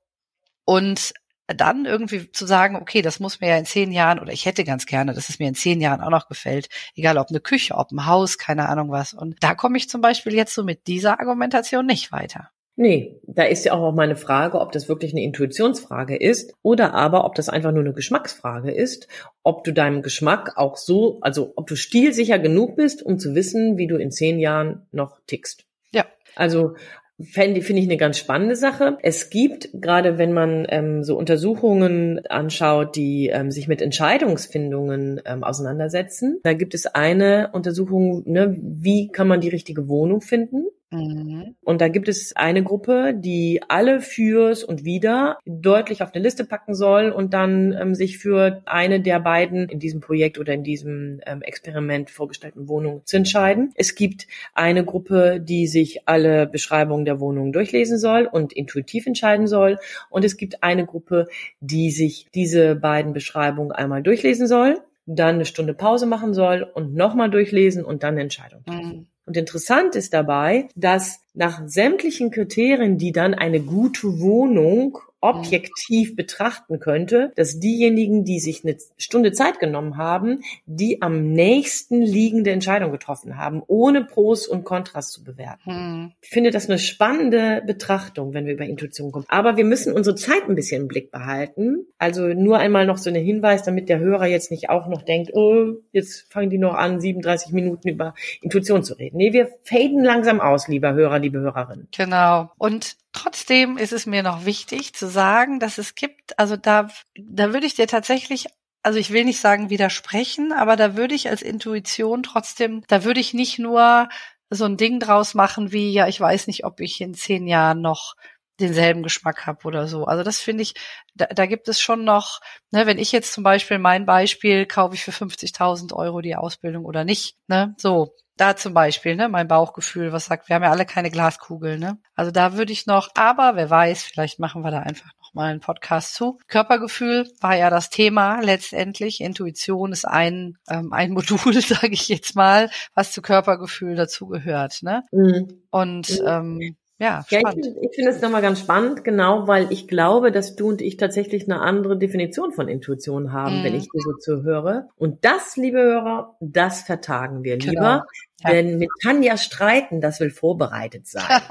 und 0.66 1.14
dann 1.48 1.86
irgendwie 1.86 2.32
zu 2.32 2.46
sagen, 2.46 2.76
okay, 2.76 3.02
das 3.02 3.20
muss 3.20 3.42
mir 3.42 3.50
ja 3.50 3.58
in 3.58 3.66
zehn 3.66 3.92
Jahren, 3.92 4.20
oder 4.20 4.32
ich 4.32 4.46
hätte 4.46 4.64
ganz 4.64 4.86
gerne, 4.86 5.14
dass 5.14 5.30
es 5.30 5.40
mir 5.40 5.48
in 5.48 5.56
zehn 5.56 5.82
Jahren 5.82 6.02
auch 6.02 6.10
noch 6.10 6.28
gefällt, 6.28 6.70
egal 6.96 7.18
ob 7.18 7.30
eine 7.30 7.40
Küche, 7.40 7.76
ob 7.76 7.92
ein 7.92 8.06
Haus, 8.06 8.38
keine 8.38 8.70
Ahnung 8.70 8.92
was. 8.92 9.14
Und 9.14 9.36
da 9.42 9.56
komme 9.56 9.78
ich 9.78 9.90
zum 9.90 10.02
Beispiel 10.02 10.34
jetzt 10.34 10.54
so 10.54 10.64
mit 10.64 10.88
dieser 10.88 11.20
Argumentation 11.20 11.86
nicht 11.86 12.12
weiter. 12.12 12.50
Nee, 12.76 13.20
da 13.28 13.44
ist 13.44 13.66
ja 13.66 13.74
auch 13.74 13.92
meine 13.94 14.16
Frage, 14.16 14.60
ob 14.60 14.72
das 14.72 14.90
wirklich 14.90 15.12
eine 15.12 15.22
Intuitionsfrage 15.22 16.16
ist 16.16 16.56
oder 16.64 16.96
aber 16.96 17.24
ob 17.24 17.36
das 17.36 17.48
einfach 17.48 17.72
nur 17.72 17.84
eine 17.84 17.94
Geschmacksfrage 17.94 18.72
ist, 18.72 19.08
ob 19.44 19.64
du 19.64 19.74
deinem 19.74 20.02
Geschmack 20.02 20.58
auch 20.58 20.78
so, 20.78 21.20
also 21.22 21.54
ob 21.56 21.68
du 21.68 21.76
stilsicher 21.76 22.40
genug 22.40 22.76
bist, 22.76 23.04
um 23.04 23.20
zu 23.20 23.36
wissen, 23.36 23.78
wie 23.78 23.86
du 23.86 23.98
in 23.98 24.10
zehn 24.10 24.40
Jahren 24.40 24.88
noch 24.92 25.20
tickst. 25.28 25.66
Ja. 25.92 26.06
Also 26.36 26.76
Finde 27.22 27.62
finde 27.62 27.82
ich 27.82 27.88
eine 27.88 27.98
ganz 27.98 28.18
spannende 28.18 28.56
Sache. 28.56 28.98
Es 29.04 29.30
gibt, 29.30 29.70
gerade 29.74 30.18
wenn 30.18 30.34
man 30.34 30.66
ähm, 30.70 31.04
so 31.04 31.16
Untersuchungen 31.16 32.26
anschaut, 32.26 32.96
die 32.96 33.28
ähm, 33.28 33.52
sich 33.52 33.68
mit 33.68 33.82
Entscheidungsfindungen 33.84 35.22
ähm, 35.26 35.44
auseinandersetzen, 35.44 36.40
da 36.44 36.54
gibt 36.54 36.74
es 36.74 36.88
eine 36.88 37.52
Untersuchung, 37.54 38.24
ne, 38.26 38.58
wie 38.60 39.10
kann 39.10 39.28
man 39.28 39.42
die 39.42 39.50
richtige 39.50 39.88
Wohnung 39.88 40.22
finden? 40.22 40.66
Mhm. 40.94 41.56
Und 41.62 41.82
da 41.82 41.88
gibt 41.88 42.08
es 42.08 42.36
eine 42.36 42.64
Gruppe, 42.64 43.14
die 43.16 43.62
alle 43.68 44.00
fürs 44.02 44.64
und 44.64 44.86
wieder 44.86 45.40
deutlich 45.46 46.04
auf 46.04 46.14
eine 46.14 46.24
Liste 46.24 46.46
packen 46.46 46.76
soll 46.76 47.10
und 47.10 47.34
dann 47.34 47.74
ähm, 47.74 47.96
sich 47.96 48.20
für 48.20 48.62
eine 48.66 49.02
der 49.02 49.20
beiden 49.20 49.68
in 49.70 49.80
diesem 49.80 50.02
Projekt 50.02 50.38
oder 50.38 50.54
in 50.54 50.64
diesem 50.64 51.20
ähm, 51.26 51.42
Experiment 51.42 52.10
vorgestellten 52.10 52.68
Wohnungen 52.68 53.02
zu 53.06 53.18
entscheiden. 53.18 53.72
Es 53.76 53.96
gibt 53.96 54.28
eine 54.54 54.86
Gruppe, 54.86 55.40
die 55.42 55.68
sich 55.68 56.08
alle 56.08 56.46
Beschreibungen 56.46 57.06
der 57.06 57.20
Wohnungen 57.20 57.52
durchlesen 57.52 57.98
soll 57.98 58.30
und 58.32 58.54
intuitiv 58.54 59.08
entscheiden 59.08 59.48
soll. 59.48 59.80
Und 60.10 60.24
es 60.24 60.38
gibt 60.38 60.64
eine 60.64 60.86
Gruppe, 60.86 61.28
die 61.60 61.90
sich 61.90 62.28
diese 62.36 62.76
beiden 62.76 63.14
Beschreibungen 63.14 63.72
einmal 63.72 64.04
durchlesen 64.04 64.48
soll 64.48 64.78
dann 65.06 65.36
eine 65.36 65.46
Stunde 65.46 65.74
Pause 65.74 66.06
machen 66.06 66.34
soll 66.34 66.64
und 66.64 66.94
nochmal 66.96 67.30
durchlesen 67.30 67.84
und 67.84 68.04
dann 68.04 68.14
eine 68.14 68.22
Entscheidung 68.22 68.64
treffen. 68.64 69.10
Und 69.26 69.38
interessant 69.38 69.96
ist 69.96 70.14
dabei, 70.14 70.68
dass 70.76 71.23
nach 71.34 71.62
sämtlichen 71.66 72.32
Kriterien, 72.32 72.98
die 72.98 73.12
dann 73.12 73.34
eine 73.34 73.60
gute 73.62 74.20
Wohnung 74.20 75.00
objektiv 75.24 76.18
betrachten 76.18 76.82
könnte, 76.82 77.32
dass 77.38 77.58
diejenigen, 77.58 78.26
die 78.26 78.42
sich 78.42 78.66
eine 78.66 78.76
Stunde 78.98 79.32
Zeit 79.32 79.58
genommen 79.60 79.96
haben, 79.96 80.42
die 80.66 81.02
am 81.02 81.32
nächsten 81.32 82.02
liegende 82.02 82.52
Entscheidung 82.52 82.92
getroffen 82.92 83.38
haben, 83.38 83.64
ohne 83.68 84.04
Pros 84.04 84.48
und 84.48 84.66
Kontras 84.66 85.12
zu 85.12 85.24
bewerten. 85.24 85.62
Hm. 85.64 86.12
Ich 86.22 86.30
finde 86.30 86.52
das 86.52 86.68
eine 86.70 86.78
spannende 86.78 87.64
Betrachtung, 87.66 88.34
wenn 88.34 88.46
wir 88.46 88.54
über 88.54 88.66
Intuition 88.66 89.14
kommen. 89.14 89.26
Aber 89.30 89.56
wir 89.56 89.64
müssen 89.64 89.94
unsere 89.94 90.18
Zeit 90.18 90.50
ein 90.50 90.56
bisschen 90.56 90.82
im 90.82 90.88
Blick 90.90 91.10
behalten. 91.10 91.86
Also 91.98 92.28
nur 92.28 92.58
einmal 92.58 92.86
noch 92.86 92.98
so 92.98 93.10
ein 93.10 93.16
Hinweis, 93.16 93.64
damit 93.64 93.88
der 93.88 94.00
Hörer 94.00 94.26
jetzt 94.26 94.52
nicht 94.52 94.70
auch 94.70 94.88
noch 94.88 95.04
denkt, 95.04 95.32
oh, 95.34 95.76
jetzt 95.94 96.30
fangen 96.34 96.50
die 96.50 96.58
noch 96.58 96.74
an, 96.74 97.00
37 97.00 97.54
Minuten 97.54 97.88
über 97.88 98.14
Intuition 98.42 98.84
zu 98.84 98.96
reden. 98.96 99.16
Nee, 99.16 99.32
wir 99.32 99.48
faden 99.64 100.04
langsam 100.04 100.42
aus, 100.42 100.68
lieber 100.68 100.94
Hörer, 100.94 101.20
liebe 101.24 101.40
Hörerin. 101.40 101.88
Genau. 101.92 102.52
Und 102.58 102.96
Trotzdem 103.14 103.78
ist 103.78 103.94
es 103.94 104.08
mir 104.08 104.24
noch 104.24 104.44
wichtig 104.44 104.96
zu 104.96 105.08
sagen, 105.08 105.60
dass 105.60 105.78
es 105.78 105.94
gibt, 105.94 106.38
also 106.40 106.58
da, 106.58 106.90
da 107.16 107.54
würde 107.54 107.68
ich 107.68 107.76
dir 107.76 107.88
tatsächlich 107.88 108.48
also 108.86 109.00
ich 109.00 109.12
will 109.12 109.24
nicht 109.24 109.40
sagen 109.40 109.70
widersprechen, 109.70 110.52
aber 110.52 110.76
da 110.76 110.98
würde 110.98 111.16
ich 111.16 111.30
als 111.30 111.42
Intuition 111.42 112.22
trotzdem, 112.22 112.84
da 112.90 113.06
würde 113.06 113.22
ich 113.22 113.34
nicht 113.34 113.58
nur 113.58 114.10
so 114.50 114.66
ein 114.66 114.76
Ding 114.76 115.00
draus 115.00 115.36
machen 115.36 115.72
wie, 115.72 115.94
ja, 115.94 116.10
ich 116.10 116.20
weiß 116.20 116.48
nicht, 116.48 116.66
ob 116.66 116.82
ich 116.82 117.00
in 117.00 117.14
zehn 117.14 117.48
Jahren 117.48 117.80
noch 117.80 118.16
denselben 118.60 119.04
Geschmack 119.04 119.46
habe 119.48 119.66
oder 119.66 119.88
so. 119.88 120.06
Also 120.06 120.24
das 120.24 120.40
finde 120.40 120.64
ich, 120.64 120.76
da, 121.16 121.26
da 121.26 121.46
gibt 121.46 121.68
es 121.68 121.82
schon 121.82 122.04
noch, 122.04 122.40
ne, 122.72 122.86
wenn 122.86 123.00
ich 123.00 123.12
jetzt 123.12 123.34
zum 123.34 123.44
Beispiel 123.44 123.80
mein 123.80 124.06
Beispiel, 124.06 124.66
kaufe 124.66 124.96
ich 124.96 125.04
für 125.04 125.12
50.000 125.12 125.94
Euro 125.94 126.22
die 126.22 126.36
Ausbildung 126.36 126.86
oder 126.86 127.04
nicht, 127.04 127.36
ne, 127.48 127.74
so, 127.78 128.14
da 128.38 128.56
zum 128.56 128.74
Beispiel, 128.74 129.16
ne, 129.16 129.30
mein 129.30 129.48
Bauchgefühl, 129.48 130.12
was 130.12 130.26
sagt, 130.26 130.50
wir 130.50 130.56
haben 130.56 130.64
ja 130.64 130.72
alle 130.72 130.86
keine 130.86 131.12
Glaskugel, 131.12 131.78
ne? 131.78 132.00
Also 132.16 132.32
da 132.32 132.54
würde 132.54 132.74
ich 132.74 132.88
noch, 132.88 133.10
aber 133.16 133.56
wer 133.56 133.70
weiß, 133.70 134.04
vielleicht 134.04 134.40
machen 134.40 134.64
wir 134.64 134.72
da 134.72 134.80
einfach 134.80 135.12
noch 135.20 135.34
mal 135.34 135.52
einen 135.52 135.60
Podcast 135.60 136.16
zu. 136.16 136.40
Körpergefühl 136.48 137.30
war 137.42 137.56
ja 137.56 137.70
das 137.70 137.90
Thema 137.90 138.40
letztendlich. 138.42 139.22
Intuition 139.22 139.92
ist 139.92 140.06
ein 140.06 140.58
ähm, 140.68 140.94
ein 140.94 141.12
Modul, 141.14 141.62
sage 141.62 141.94
ich 141.94 142.08
jetzt 142.10 142.36
mal, 142.36 142.72
was 142.96 143.12
zu 143.12 143.22
Körpergefühl 143.22 143.96
dazugehört, 143.96 144.82
ne? 144.82 145.04
Mhm. 145.12 145.64
Und 145.70 146.22
ähm, 146.26 146.76
ja, 147.00 147.26
ja 147.30 147.40
ich, 147.56 147.68
ich 147.82 147.96
finde 147.96 148.12
es 148.12 148.22
nochmal 148.22 148.42
ganz 148.42 148.60
spannend, 148.60 149.04
genau, 149.04 149.48
weil 149.48 149.72
ich 149.72 149.88
glaube, 149.88 150.32
dass 150.32 150.56
du 150.56 150.70
und 150.70 150.82
ich 150.82 150.98
tatsächlich 150.98 151.46
eine 151.46 151.62
andere 151.62 151.98
Definition 151.98 152.54
von 152.54 152.68
Intuition 152.68 153.34
haben, 153.34 153.62
mm. 153.62 153.64
wenn 153.64 153.74
mhm. 153.74 153.80
ich 153.80 153.90
dir 153.90 154.02
so 154.02 154.14
zuhöre. 154.14 154.90
Und 154.96 155.26
das, 155.26 155.58
liebe 155.58 155.80
Hörer, 155.80 156.38
das 156.40 156.84
vertagen 156.84 157.44
wir 157.44 157.58
genau. 157.58 157.72
lieber. 157.72 158.06
Ja. 158.42 158.52
Denn 158.52 158.78
mit 158.78 158.90
Tanja 159.02 159.38
streiten, 159.38 160.02
das 160.02 160.20
will 160.20 160.30
vorbereitet 160.30 161.08
sein. 161.08 161.24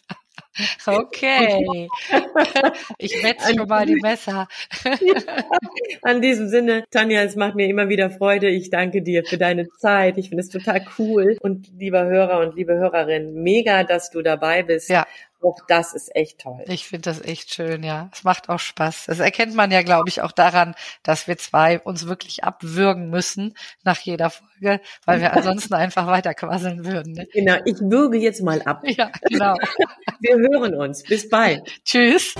Okay. 0.85 1.87
Ich 2.97 3.23
wette 3.23 3.55
schon 3.55 3.67
mal 3.67 3.85
die 3.85 3.95
Messer. 3.95 4.47
An 6.01 6.21
diesem 6.21 6.47
Sinne, 6.49 6.83
Tanja, 6.91 7.23
es 7.23 7.35
macht 7.35 7.55
mir 7.55 7.67
immer 7.67 7.89
wieder 7.89 8.09
Freude. 8.09 8.49
Ich 8.49 8.69
danke 8.69 9.01
dir 9.01 9.23
für 9.23 9.37
deine 9.37 9.67
Zeit. 9.79 10.17
Ich 10.17 10.29
finde 10.29 10.43
es 10.43 10.49
total 10.49 10.85
cool. 10.99 11.37
Und 11.41 11.71
lieber 11.77 12.05
Hörer 12.05 12.39
und 12.39 12.55
liebe 12.55 12.73
Hörerin, 12.73 13.33
mega, 13.33 13.83
dass 13.83 14.11
du 14.11 14.21
dabei 14.21 14.63
bist. 14.63 14.89
Ja. 14.89 15.07
Auch 15.41 15.57
das 15.67 15.93
ist 15.93 16.15
echt 16.15 16.39
toll. 16.39 16.63
Ich 16.67 16.85
finde 16.85 17.09
das 17.09 17.21
echt 17.21 17.53
schön, 17.53 17.83
ja. 17.83 18.09
Es 18.13 18.23
macht 18.23 18.49
auch 18.49 18.59
Spaß. 18.59 19.05
Das 19.07 19.19
erkennt 19.19 19.55
man 19.55 19.71
ja, 19.71 19.81
glaube 19.81 20.07
ich, 20.07 20.21
auch 20.21 20.31
daran, 20.31 20.75
dass 21.03 21.27
wir 21.27 21.37
zwei 21.37 21.79
uns 21.79 22.07
wirklich 22.07 22.43
abwürgen 22.43 23.09
müssen 23.09 23.55
nach 23.83 23.99
jeder 23.99 24.29
Folge, 24.29 24.81
weil 25.05 25.19
wir 25.19 25.33
ansonsten 25.37 25.73
einfach 25.73 26.07
weiter 26.07 26.33
quasseln 26.33 26.85
würden. 26.85 27.13
Ne? 27.13 27.27
Genau, 27.33 27.55
ich 27.65 27.79
würge 27.79 28.17
jetzt 28.17 28.41
mal 28.41 28.61
ab. 28.63 28.83
Ja, 28.85 29.11
genau. 29.23 29.55
Wir 30.19 30.35
hören 30.35 30.75
uns. 30.75 31.03
Bis 31.03 31.27
bald. 31.27 31.67
Tschüss. 31.83 32.35